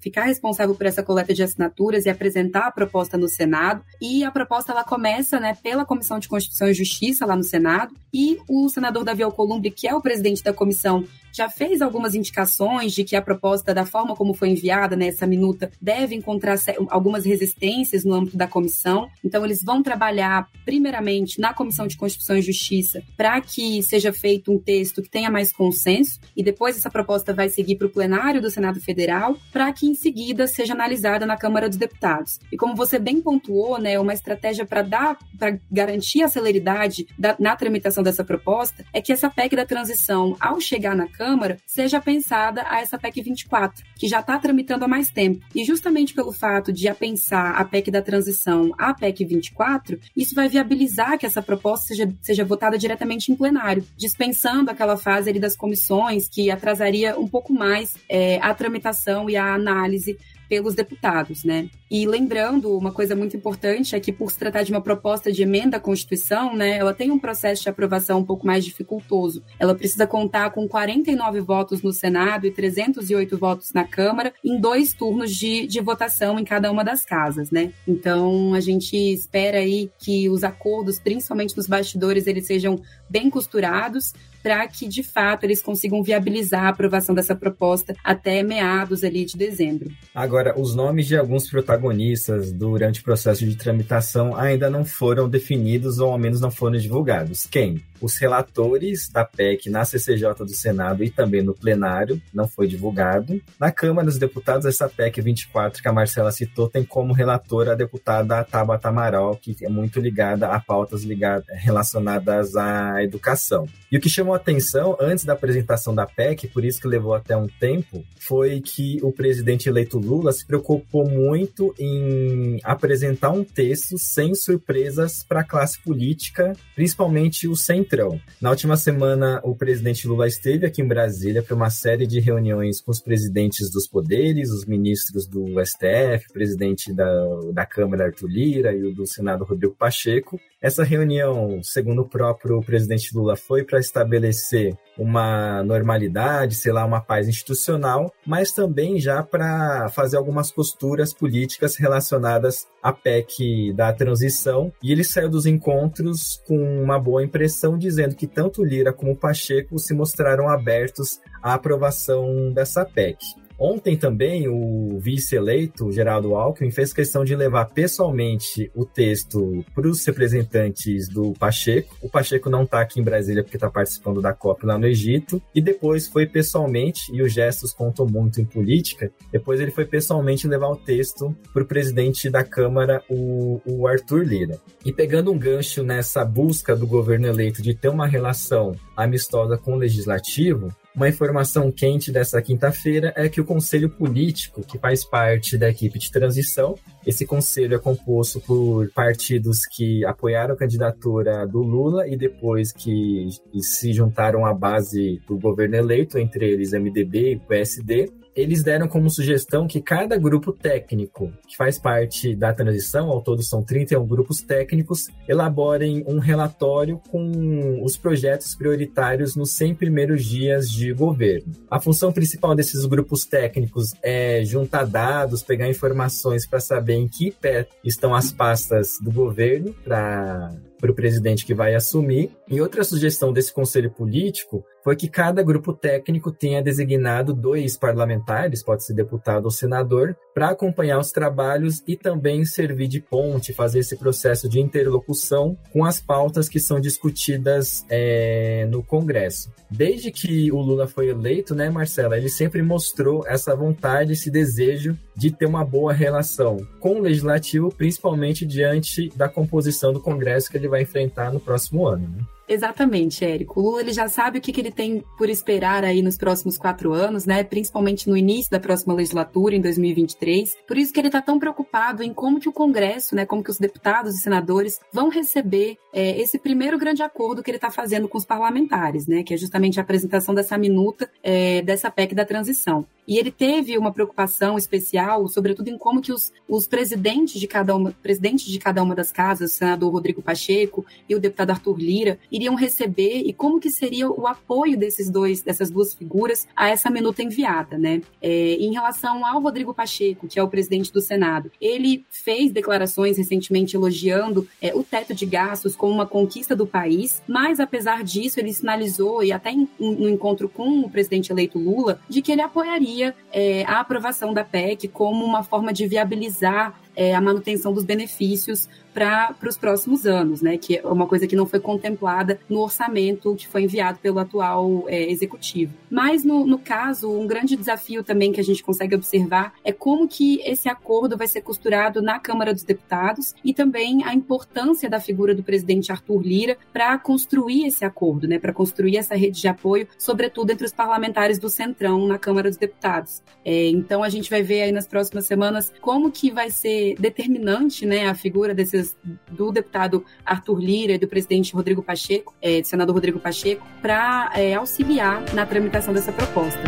ficar 0.00 0.24
responsável 0.24 0.74
por 0.74 0.86
essa 0.86 1.02
coleta 1.02 1.32
de 1.32 1.42
assinaturas 1.42 2.04
e 2.06 2.10
apresentar 2.10 2.41
apresentar 2.42 2.66
a 2.66 2.70
proposta 2.70 3.16
no 3.16 3.28
Senado 3.28 3.84
e 4.00 4.24
a 4.24 4.30
proposta 4.30 4.72
ela 4.72 4.84
começa, 4.84 5.38
né, 5.38 5.56
pela 5.62 5.84
Comissão 5.84 6.18
de 6.18 6.28
Constituição 6.28 6.68
e 6.68 6.74
Justiça 6.74 7.24
lá 7.24 7.36
no 7.36 7.44
Senado 7.44 7.94
e 8.12 8.38
o 8.48 8.68
senador 8.68 9.04
Davi 9.04 9.22
Alcolumbre, 9.22 9.70
que 9.70 9.86
é 9.86 9.94
o 9.94 10.00
presidente 10.00 10.42
da 10.42 10.52
comissão, 10.52 11.04
já 11.32 11.48
fez 11.48 11.80
algumas 11.80 12.14
indicações 12.14 12.92
de 12.92 13.04
que 13.04 13.16
a 13.16 13.22
proposta, 13.22 13.74
da 13.74 13.86
forma 13.86 14.14
como 14.14 14.34
foi 14.34 14.50
enviada 14.50 14.94
nessa 14.94 15.26
né, 15.26 15.30
minuta, 15.30 15.70
deve 15.80 16.14
encontrar 16.14 16.56
algumas 16.88 17.24
resistências 17.24 18.04
no 18.04 18.14
âmbito 18.14 18.36
da 18.36 18.46
comissão. 18.46 19.08
Então, 19.24 19.44
eles 19.44 19.62
vão 19.62 19.82
trabalhar, 19.82 20.48
primeiramente, 20.64 21.40
na 21.40 21.54
Comissão 21.54 21.86
de 21.86 21.96
Constituição 21.96 22.36
e 22.36 22.42
Justiça, 22.42 23.02
para 23.16 23.40
que 23.40 23.82
seja 23.82 24.12
feito 24.12 24.52
um 24.52 24.58
texto 24.58 25.02
que 25.02 25.08
tenha 25.08 25.30
mais 25.30 25.52
consenso, 25.52 26.20
e 26.36 26.42
depois 26.42 26.76
essa 26.76 26.90
proposta 26.90 27.32
vai 27.32 27.48
seguir 27.48 27.76
para 27.76 27.86
o 27.86 27.90
plenário 27.90 28.40
do 28.40 28.50
Senado 28.50 28.80
Federal, 28.80 29.36
para 29.52 29.72
que 29.72 29.86
em 29.86 29.94
seguida 29.94 30.46
seja 30.46 30.74
analisada 30.74 31.24
na 31.24 31.36
Câmara 31.36 31.68
dos 31.68 31.78
Deputados. 31.78 32.38
E 32.50 32.56
como 32.56 32.76
você 32.76 32.98
bem 32.98 33.20
pontuou, 33.20 33.80
né, 33.80 33.98
uma 33.98 34.12
estratégia 34.12 34.66
para 34.66 34.82
dar, 34.82 35.18
para 35.38 35.58
garantir 35.70 36.22
a 36.22 36.28
celeridade 36.28 37.06
da, 37.18 37.34
na 37.38 37.56
tramitação 37.56 38.02
dessa 38.02 38.24
proposta, 38.24 38.84
é 38.92 39.00
que 39.00 39.12
essa 39.12 39.30
PEC 39.30 39.56
da 39.56 39.64
transição, 39.64 40.36
ao 40.38 40.60
chegar 40.60 40.94
na 40.94 41.06
Câmara, 41.06 41.21
Câmara 41.22 41.56
seja 41.64 42.00
pensada 42.00 42.64
a 42.68 42.80
essa 42.80 42.98
PEC 42.98 43.22
24, 43.22 43.84
que 43.96 44.08
já 44.08 44.18
está 44.18 44.36
tramitando 44.40 44.84
há 44.84 44.88
mais 44.88 45.08
tempo. 45.08 45.40
E 45.54 45.64
justamente 45.64 46.14
pelo 46.14 46.32
fato 46.32 46.72
de 46.72 46.88
a 46.88 46.96
pensar 46.96 47.52
a 47.52 47.64
PEC 47.64 47.92
da 47.92 48.02
transição 48.02 48.74
à 48.76 48.92
PEC 48.92 49.24
24, 49.24 50.00
isso 50.16 50.34
vai 50.34 50.48
viabilizar 50.48 51.16
que 51.16 51.24
essa 51.24 51.40
proposta 51.40 51.86
seja, 51.86 52.12
seja 52.20 52.44
votada 52.44 52.76
diretamente 52.76 53.30
em 53.30 53.36
plenário, 53.36 53.86
dispensando 53.96 54.68
aquela 54.68 54.96
fase 54.96 55.30
ali 55.30 55.38
das 55.38 55.54
comissões 55.54 56.28
que 56.28 56.50
atrasaria 56.50 57.16
um 57.16 57.28
pouco 57.28 57.52
mais 57.52 57.94
é, 58.08 58.40
a 58.42 58.52
tramitação 58.52 59.30
e 59.30 59.36
a 59.36 59.54
análise 59.54 60.18
pelos 60.52 60.74
deputados, 60.74 61.44
né? 61.44 61.70
E 61.90 62.06
lembrando, 62.06 62.76
uma 62.76 62.92
coisa 62.92 63.16
muito 63.16 63.34
importante 63.34 63.96
é 63.96 64.00
que, 64.00 64.12
por 64.12 64.30
se 64.30 64.38
tratar 64.38 64.64
de 64.64 64.70
uma 64.70 64.82
proposta 64.82 65.32
de 65.32 65.42
emenda 65.42 65.78
à 65.78 65.80
Constituição, 65.80 66.54
né, 66.54 66.76
ela 66.76 66.92
tem 66.92 67.10
um 67.10 67.18
processo 67.18 67.62
de 67.62 67.70
aprovação 67.70 68.18
um 68.18 68.24
pouco 68.24 68.46
mais 68.46 68.62
dificultoso. 68.62 69.42
Ela 69.58 69.74
precisa 69.74 70.06
contar 70.06 70.50
com 70.50 70.68
49 70.68 71.40
votos 71.40 71.80
no 71.80 71.90
Senado 71.90 72.46
e 72.46 72.50
308 72.50 73.38
votos 73.38 73.72
na 73.72 73.84
Câmara, 73.84 74.34
em 74.44 74.60
dois 74.60 74.92
turnos 74.92 75.34
de, 75.34 75.66
de 75.66 75.80
votação 75.80 76.38
em 76.38 76.44
cada 76.44 76.70
uma 76.70 76.84
das 76.84 77.02
casas, 77.02 77.50
né? 77.50 77.72
Então, 77.88 78.52
a 78.52 78.60
gente 78.60 78.94
espera 78.94 79.56
aí 79.56 79.90
que 79.98 80.28
os 80.28 80.44
acordos, 80.44 80.98
principalmente 80.98 81.56
nos 81.56 81.66
bastidores, 81.66 82.26
eles 82.26 82.44
sejam 82.44 82.78
bem 83.08 83.30
costurados, 83.30 84.12
para 84.42 84.66
que, 84.66 84.88
de 84.88 85.02
fato, 85.02 85.44
eles 85.44 85.62
consigam 85.62 86.02
viabilizar 86.02 86.64
a 86.64 86.68
aprovação 86.68 87.14
dessa 87.14 87.34
proposta 87.34 87.94
até 88.02 88.42
meados 88.42 89.04
ali 89.04 89.24
de 89.24 89.36
dezembro. 89.36 89.90
Agora, 90.14 90.58
os 90.58 90.74
nomes 90.74 91.06
de 91.06 91.16
alguns 91.16 91.48
protagonistas 91.48 92.52
durante 92.52 93.00
o 93.00 93.04
processo 93.04 93.46
de 93.46 93.56
tramitação 93.56 94.36
ainda 94.36 94.68
não 94.68 94.84
foram 94.84 95.28
definidos 95.28 95.98
ou 95.98 96.10
ao 96.10 96.18
menos 96.18 96.40
não 96.40 96.50
foram 96.50 96.76
divulgados. 96.78 97.46
Quem? 97.46 97.82
Os 98.02 98.18
relatores 98.18 99.08
da 99.08 99.24
PEC 99.24 99.70
na 99.70 99.84
CCJ 99.84 100.34
do 100.40 100.48
Senado 100.48 101.04
e 101.04 101.10
também 101.10 101.40
no 101.40 101.54
plenário, 101.54 102.20
não 102.34 102.48
foi 102.48 102.66
divulgado. 102.66 103.40
Na 103.60 103.70
Câmara 103.70 104.06
dos 104.06 104.18
Deputados, 104.18 104.66
essa 104.66 104.88
PEC 104.88 105.20
24 105.20 105.80
que 105.80 105.88
a 105.88 105.92
Marcela 105.92 106.32
citou 106.32 106.68
tem 106.68 106.84
como 106.84 107.12
relatora 107.12 107.72
a 107.72 107.76
deputada 107.76 108.42
Tabata 108.42 108.88
Amaral, 108.88 109.36
que 109.36 109.56
é 109.62 109.68
muito 109.68 110.00
ligada 110.00 110.48
a 110.48 110.58
pautas 110.58 111.04
ligadas, 111.04 111.46
relacionadas 111.60 112.56
à 112.56 113.02
educação. 113.04 113.66
E 113.90 113.96
o 113.96 114.00
que 114.00 114.08
chamou 114.08 114.34
atenção 114.34 114.96
antes 115.00 115.24
da 115.24 115.34
apresentação 115.34 115.94
da 115.94 116.06
PEC, 116.06 116.48
por 116.48 116.64
isso 116.64 116.80
que 116.80 116.88
levou 116.88 117.14
até 117.14 117.36
um 117.36 117.46
tempo, 117.46 118.04
foi 118.18 118.60
que 118.60 118.98
o 119.02 119.12
presidente 119.12 119.68
eleito 119.68 119.98
Lula 119.98 120.32
se 120.32 120.46
preocupou 120.46 121.08
muito 121.08 121.74
em 121.78 122.58
apresentar 122.64 123.30
um 123.30 123.44
texto 123.44 123.98
sem 123.98 124.34
surpresas 124.34 125.22
para 125.22 125.40
a 125.40 125.44
classe 125.44 125.78
política, 125.78 126.54
principalmente 126.74 127.46
o 127.46 127.54
Centrão. 127.92 128.18
Na 128.40 128.50
última 128.50 128.76
semana, 128.76 129.40
o 129.44 129.54
presidente 129.54 130.08
Lula 130.08 130.26
esteve 130.26 130.66
aqui 130.66 130.80
em 130.80 130.88
Brasília 130.88 131.42
para 131.42 131.54
uma 131.54 131.68
série 131.68 132.06
de 132.06 132.20
reuniões 132.20 132.80
com 132.80 132.90
os 132.90 133.00
presidentes 133.00 133.70
dos 133.70 133.86
poderes, 133.86 134.50
os 134.50 134.64
ministros 134.64 135.26
do 135.26 135.44
STF, 135.64 136.32
presidente 136.32 136.92
da, 136.92 137.12
da 137.52 137.66
Câmara 137.66 138.06
Arthur 138.06 138.28
Lira 138.28 138.74
e 138.74 138.82
o 138.84 138.94
do 138.94 139.06
Senado 139.06 139.44
Rodrigo 139.44 139.74
Pacheco. 139.74 140.40
Essa 140.60 140.84
reunião, 140.84 141.60
segundo 141.62 142.02
o 142.02 142.08
próprio 142.08 142.60
presidente 142.62 143.14
Lula, 143.14 143.36
foi 143.36 143.64
para 143.64 143.80
estabelecer 143.80 144.74
uma 144.96 145.62
normalidade, 145.64 146.54
sei 146.54 146.72
lá, 146.72 146.84
uma 146.84 147.00
paz 147.00 147.28
institucional, 147.28 148.12
mas 148.24 148.52
também 148.52 149.00
já 149.00 149.22
para 149.22 149.88
fazer 149.88 150.16
algumas 150.16 150.52
posturas 150.52 151.12
políticas 151.12 151.76
relacionadas 151.76 152.68
à 152.82 152.92
PEC 152.92 153.72
da 153.74 153.92
transição. 153.92 154.72
E 154.82 154.92
ele 154.92 155.02
saiu 155.02 155.28
dos 155.28 155.46
encontros 155.46 156.40
com 156.46 156.56
uma 156.80 156.98
boa 156.98 157.24
impressão, 157.24 157.76
dizendo 157.82 158.14
que 158.14 158.26
tanto 158.26 158.64
Lira 158.64 158.92
como 158.92 159.16
Pacheco 159.16 159.78
se 159.78 159.92
mostraram 159.92 160.48
abertos 160.48 161.20
à 161.42 161.54
aprovação 161.54 162.52
dessa 162.52 162.84
PEC. 162.84 163.18
Ontem 163.64 163.96
também 163.96 164.48
o 164.48 164.98
vice-eleito, 164.98 165.92
Geraldo 165.92 166.34
Alckmin, 166.34 166.72
fez 166.72 166.92
questão 166.92 167.24
de 167.24 167.36
levar 167.36 167.66
pessoalmente 167.66 168.68
o 168.74 168.84
texto 168.84 169.64
para 169.72 169.86
os 169.86 170.04
representantes 170.04 171.08
do 171.08 171.32
Pacheco. 171.34 171.96
O 172.02 172.10
Pacheco 172.10 172.50
não 172.50 172.64
está 172.64 172.80
aqui 172.80 172.98
em 172.98 173.04
Brasília 173.04 173.44
porque 173.44 173.56
está 173.56 173.70
participando 173.70 174.20
da 174.20 174.32
COP 174.32 174.66
lá 174.66 174.76
no 174.76 174.88
Egito. 174.88 175.40
E 175.54 175.60
depois 175.60 176.08
foi 176.08 176.26
pessoalmente, 176.26 177.14
e 177.14 177.22
os 177.22 177.32
gestos 177.32 177.72
contam 177.72 178.04
muito 178.04 178.40
em 178.40 178.44
política, 178.44 179.12
depois 179.30 179.60
ele 179.60 179.70
foi 179.70 179.84
pessoalmente 179.84 180.48
levar 180.48 180.70
o 180.70 180.76
texto 180.76 181.32
para 181.52 181.62
o 181.62 181.66
presidente 181.66 182.28
da 182.28 182.42
Câmara, 182.42 183.00
o, 183.08 183.60
o 183.64 183.86
Arthur 183.86 184.24
Lira. 184.24 184.58
E 184.84 184.92
pegando 184.92 185.30
um 185.30 185.38
gancho 185.38 185.84
nessa 185.84 186.24
busca 186.24 186.74
do 186.74 186.84
governo 186.84 187.28
eleito 187.28 187.62
de 187.62 187.74
ter 187.74 187.90
uma 187.90 188.08
relação 188.08 188.74
amistosa 188.96 189.56
com 189.56 189.74
o 189.74 189.78
legislativo, 189.78 190.74
uma 190.94 191.08
informação 191.08 191.70
quente 191.70 192.12
dessa 192.12 192.40
quinta-feira 192.42 193.12
é 193.16 193.28
que 193.28 193.40
o 193.40 193.44
Conselho 193.44 193.88
Político, 193.88 194.62
que 194.62 194.78
faz 194.78 195.04
parte 195.04 195.56
da 195.56 195.68
equipe 195.68 195.98
de 195.98 196.10
transição, 196.10 196.74
esse 197.06 197.26
conselho 197.26 197.74
é 197.74 197.78
composto 197.78 198.40
por 198.40 198.90
partidos 198.90 199.60
que 199.66 200.04
apoiaram 200.04 200.54
a 200.54 200.58
candidatura 200.58 201.46
do 201.46 201.62
Lula 201.62 202.06
e 202.06 202.16
depois 202.16 202.72
que 202.72 203.28
se 203.60 203.92
juntaram 203.92 204.44
à 204.44 204.52
base 204.52 205.20
do 205.26 205.38
governo 205.38 205.76
eleito, 205.76 206.18
entre 206.18 206.50
eles 206.50 206.72
MDB 206.72 207.32
e 207.32 207.38
PSD, 207.38 208.12
eles 208.34 208.62
deram 208.62 208.88
como 208.88 209.10
sugestão 209.10 209.66
que 209.66 209.80
cada 209.80 210.16
grupo 210.16 210.52
técnico 210.52 211.32
que 211.46 211.56
faz 211.56 211.78
parte 211.78 212.34
da 212.34 212.52
transição, 212.52 213.10
ao 213.10 213.22
todo 213.22 213.42
são 213.42 213.62
31 213.62 214.06
grupos 214.06 214.40
técnicos, 214.40 215.08
elaborem 215.28 216.04
um 216.06 216.18
relatório 216.18 217.00
com 217.10 217.82
os 217.82 217.96
projetos 217.96 218.54
prioritários 218.54 219.36
nos 219.36 219.50
100 219.52 219.74
primeiros 219.74 220.24
dias 220.24 220.70
de 220.70 220.92
governo. 220.92 221.52
A 221.70 221.80
função 221.80 222.12
principal 222.12 222.54
desses 222.54 222.84
grupos 222.86 223.24
técnicos 223.24 223.92
é 224.02 224.44
juntar 224.44 224.84
dados, 224.84 225.42
pegar 225.42 225.68
informações 225.68 226.46
para 226.46 226.60
saber 226.60 226.94
em 226.94 227.08
que 227.08 227.30
pé 227.30 227.66
estão 227.84 228.14
as 228.14 228.32
pastas 228.32 228.98
do 229.00 229.10
governo 229.10 229.74
para 229.84 230.52
para 230.82 230.90
o 230.90 230.94
presidente 230.96 231.46
que 231.46 231.54
vai 231.54 231.76
assumir. 231.76 232.32
E 232.48 232.60
outra 232.60 232.82
sugestão 232.82 233.32
desse 233.32 233.52
conselho 233.52 233.88
político 233.88 234.64
foi 234.82 234.96
que 234.96 235.08
cada 235.08 235.42
grupo 235.42 235.72
técnico 235.72 236.30
tenha 236.30 236.62
designado 236.62 237.32
dois 237.32 237.76
parlamentares, 237.76 238.62
pode 238.62 238.84
ser 238.84 238.94
deputado 238.94 239.44
ou 239.44 239.50
senador, 239.50 240.16
para 240.34 240.50
acompanhar 240.50 240.98
os 240.98 241.10
trabalhos 241.10 241.82
e 241.86 241.96
também 241.96 242.44
servir 242.44 242.88
de 242.88 243.00
ponte, 243.00 243.52
fazer 243.52 243.80
esse 243.80 243.96
processo 243.96 244.48
de 244.48 244.60
interlocução 244.60 245.56
com 245.72 245.84
as 245.84 246.00
pautas 246.00 246.48
que 246.48 246.58
são 246.58 246.80
discutidas 246.80 247.84
é, 247.88 248.66
no 248.70 248.82
Congresso. 248.82 249.50
Desde 249.70 250.10
que 250.10 250.50
o 250.52 250.60
Lula 250.60 250.86
foi 250.86 251.08
eleito, 251.08 251.54
né, 251.54 251.70
Marcela, 251.70 252.16
ele 252.16 252.28
sempre 252.28 252.62
mostrou 252.62 253.26
essa 253.26 253.54
vontade, 253.54 254.12
esse 254.12 254.30
desejo 254.30 254.98
de 255.14 255.30
ter 255.30 255.46
uma 255.46 255.64
boa 255.64 255.92
relação 255.92 256.58
com 256.80 256.96
o 256.96 257.02
legislativo, 257.02 257.72
principalmente 257.74 258.44
diante 258.44 259.10
da 259.16 259.28
composição 259.28 259.92
do 259.92 260.00
Congresso 260.00 260.50
que 260.50 260.56
ele 260.56 260.68
vai 260.68 260.82
enfrentar 260.82 261.32
no 261.32 261.40
próximo 261.40 261.86
ano. 261.86 262.08
Né? 262.08 262.24
Exatamente, 262.52 263.24
Érico. 263.24 263.60
O 263.60 263.62
Lula 263.62 263.80
ele 263.80 263.94
já 263.94 264.08
sabe 264.08 264.36
o 264.36 264.40
que, 264.40 264.52
que 264.52 264.60
ele 264.60 264.70
tem 264.70 265.02
por 265.16 265.30
esperar 265.30 265.84
aí 265.84 266.02
nos 266.02 266.18
próximos 266.18 266.58
quatro 266.58 266.92
anos, 266.92 267.24
né? 267.24 267.42
Principalmente 267.42 268.06
no 268.10 268.14
início 268.14 268.50
da 268.50 268.60
próxima 268.60 268.92
legislatura, 268.92 269.56
em 269.56 269.60
2023. 269.60 270.58
Por 270.68 270.76
isso 270.76 270.92
que 270.92 271.00
ele 271.00 271.08
está 271.08 271.22
tão 271.22 271.38
preocupado 271.38 272.02
em 272.02 272.12
como 272.12 272.38
que 272.38 272.50
o 272.50 272.52
Congresso, 272.52 273.16
né? 273.16 273.24
Como 273.24 273.42
que 273.42 273.50
os 273.50 273.58
deputados 273.58 274.14
e 274.14 274.18
senadores 274.18 274.78
vão 274.92 275.08
receber 275.08 275.78
é, 275.94 276.20
esse 276.20 276.38
primeiro 276.38 276.78
grande 276.78 277.02
acordo 277.02 277.42
que 277.42 277.50
ele 277.50 277.56
está 277.56 277.70
fazendo 277.70 278.06
com 278.06 278.18
os 278.18 278.26
parlamentares, 278.26 279.06
né? 279.06 279.22
Que 279.22 279.32
é 279.32 279.36
justamente 279.38 279.80
a 279.80 279.82
apresentação 279.82 280.34
dessa 280.34 280.58
minuta 280.58 281.10
é, 281.22 281.62
dessa 281.62 281.90
PEC 281.90 282.14
da 282.14 282.26
transição. 282.26 282.86
E 283.06 283.18
ele 283.18 283.30
teve 283.30 283.76
uma 283.76 283.92
preocupação 283.92 284.56
especial, 284.56 285.26
sobretudo 285.28 285.68
em 285.68 285.76
como 285.76 286.00
que 286.00 286.12
os, 286.12 286.32
os 286.48 286.66
presidentes 286.66 287.40
de 287.40 287.46
cada 287.46 287.74
uma, 287.74 287.94
de 288.36 288.58
cada 288.58 288.82
uma 288.82 288.94
das 288.94 289.10
casas, 289.10 289.52
o 289.52 289.54
senador 289.54 289.92
Rodrigo 289.92 290.22
Pacheco 290.22 290.84
e 291.08 291.14
o 291.14 291.20
deputado 291.20 291.50
Arthur 291.50 291.78
Lira, 291.78 292.18
iriam 292.30 292.54
receber 292.54 293.22
e 293.26 293.32
como 293.32 293.60
que 293.60 293.70
seria 293.70 294.08
o 294.10 294.26
apoio 294.26 294.76
desses 294.76 295.10
dois, 295.10 295.42
dessas 295.42 295.70
duas 295.70 295.94
figuras 295.94 296.46
a 296.54 296.68
essa 296.68 296.90
minuta 296.90 297.22
enviada, 297.22 297.76
né? 297.76 298.02
É, 298.20 298.54
em 298.54 298.72
relação 298.72 299.26
ao 299.26 299.40
Rodrigo 299.40 299.74
Pacheco, 299.74 300.28
que 300.28 300.38
é 300.38 300.42
o 300.42 300.48
presidente 300.48 300.92
do 300.92 301.00
Senado, 301.00 301.50
ele 301.60 302.04
fez 302.10 302.52
declarações 302.52 303.18
recentemente 303.18 303.76
elogiando 303.76 304.46
é, 304.60 304.74
o 304.74 304.82
teto 304.82 305.14
de 305.14 305.26
gastos 305.26 305.74
como 305.74 305.92
uma 305.92 306.06
conquista 306.06 306.54
do 306.54 306.66
país, 306.66 307.22
mas 307.26 307.58
apesar 307.58 308.04
disso 308.04 308.38
ele 308.38 308.52
sinalizou 308.52 309.22
e 309.24 309.32
até 309.32 309.50
em, 309.50 309.68
no 309.78 310.08
encontro 310.08 310.48
com 310.48 310.80
o 310.80 310.90
presidente 310.90 311.32
eleito 311.32 311.58
Lula 311.58 312.00
de 312.08 312.22
que 312.22 312.30
ele 312.30 312.42
apoiaria 312.42 312.91
é, 313.32 313.64
a 313.64 313.80
aprovação 313.80 314.34
da 314.34 314.44
PEC 314.44 314.88
como 314.88 315.24
uma 315.24 315.42
forma 315.42 315.72
de 315.72 315.86
viabilizar 315.86 316.74
é, 316.94 317.14
a 317.14 317.20
manutenção 317.20 317.72
dos 317.72 317.84
benefícios 317.84 318.68
para 318.92 319.34
os 319.48 319.56
próximos 319.56 320.04
anos, 320.06 320.42
né? 320.42 320.58
Que 320.58 320.78
é 320.78 320.86
uma 320.86 321.06
coisa 321.06 321.26
que 321.26 321.36
não 321.36 321.46
foi 321.46 321.60
contemplada 321.60 322.38
no 322.48 322.60
orçamento 322.60 323.34
que 323.34 323.48
foi 323.48 323.62
enviado 323.62 323.98
pelo 323.98 324.18
atual 324.18 324.84
é, 324.88 325.10
executivo. 325.10 325.72
Mas 325.92 326.24
no, 326.24 326.46
no, 326.46 326.58
caso, 326.58 327.12
um 327.12 327.26
grande 327.26 327.54
desafio 327.54 328.02
também 328.02 328.32
que 328.32 328.40
a 328.40 328.42
gente 328.42 328.64
consegue 328.64 328.94
observar 328.94 329.52
é 329.62 329.72
como 329.72 330.08
que 330.08 330.40
esse 330.40 330.66
acordo 330.66 331.18
vai 331.18 331.28
ser 331.28 331.42
costurado 331.42 332.00
na 332.00 332.18
Câmara 332.18 332.54
dos 332.54 332.62
Deputados 332.62 333.34
e 333.44 333.52
também 333.52 334.02
a 334.02 334.14
importância 334.14 334.88
da 334.88 334.98
figura 334.98 335.34
do 335.34 335.42
presidente 335.42 335.92
Arthur 335.92 336.22
Lira 336.22 336.56
para 336.72 336.96
construir 336.96 337.66
esse 337.66 337.84
acordo, 337.84 338.26
né? 338.26 338.38
Para 338.38 338.54
construir 338.54 338.96
essa 338.96 339.14
rede 339.14 339.38
de 339.38 339.48
apoio, 339.48 339.86
sobretudo 339.98 340.50
entre 340.50 340.64
os 340.64 340.72
parlamentares 340.72 341.38
do 341.38 341.50
Centrão 341.50 342.06
na 342.06 342.18
Câmara 342.18 342.48
dos 342.48 342.56
Deputados. 342.56 343.22
É, 343.44 343.66
então 343.66 344.02
a 344.02 344.08
gente 344.08 344.30
vai 344.30 344.42
ver 344.42 344.62
aí 344.62 344.72
nas 344.72 344.88
próximas 344.88 345.26
semanas 345.26 345.70
como 345.82 346.10
que 346.10 346.30
vai 346.30 346.48
ser 346.48 346.94
determinante, 346.98 347.84
né, 347.84 348.08
a 348.08 348.14
figura 348.14 348.54
desses 348.54 348.96
do 349.30 349.52
deputado 349.52 350.06
Arthur 350.24 350.58
Lira 350.58 350.94
e 350.94 350.98
do 350.98 351.06
presidente 351.06 351.52
Rodrigo 351.54 351.82
Pacheco, 351.82 352.34
é, 352.40 352.62
do 352.62 352.66
senador 352.66 352.94
Rodrigo 352.94 353.20
Pacheco, 353.20 353.62
para 353.82 354.32
é, 354.34 354.54
auxiliar 354.54 355.22
na 355.34 355.44
tramitação 355.44 355.81
dessa 355.90 356.12
proposta. 356.12 356.60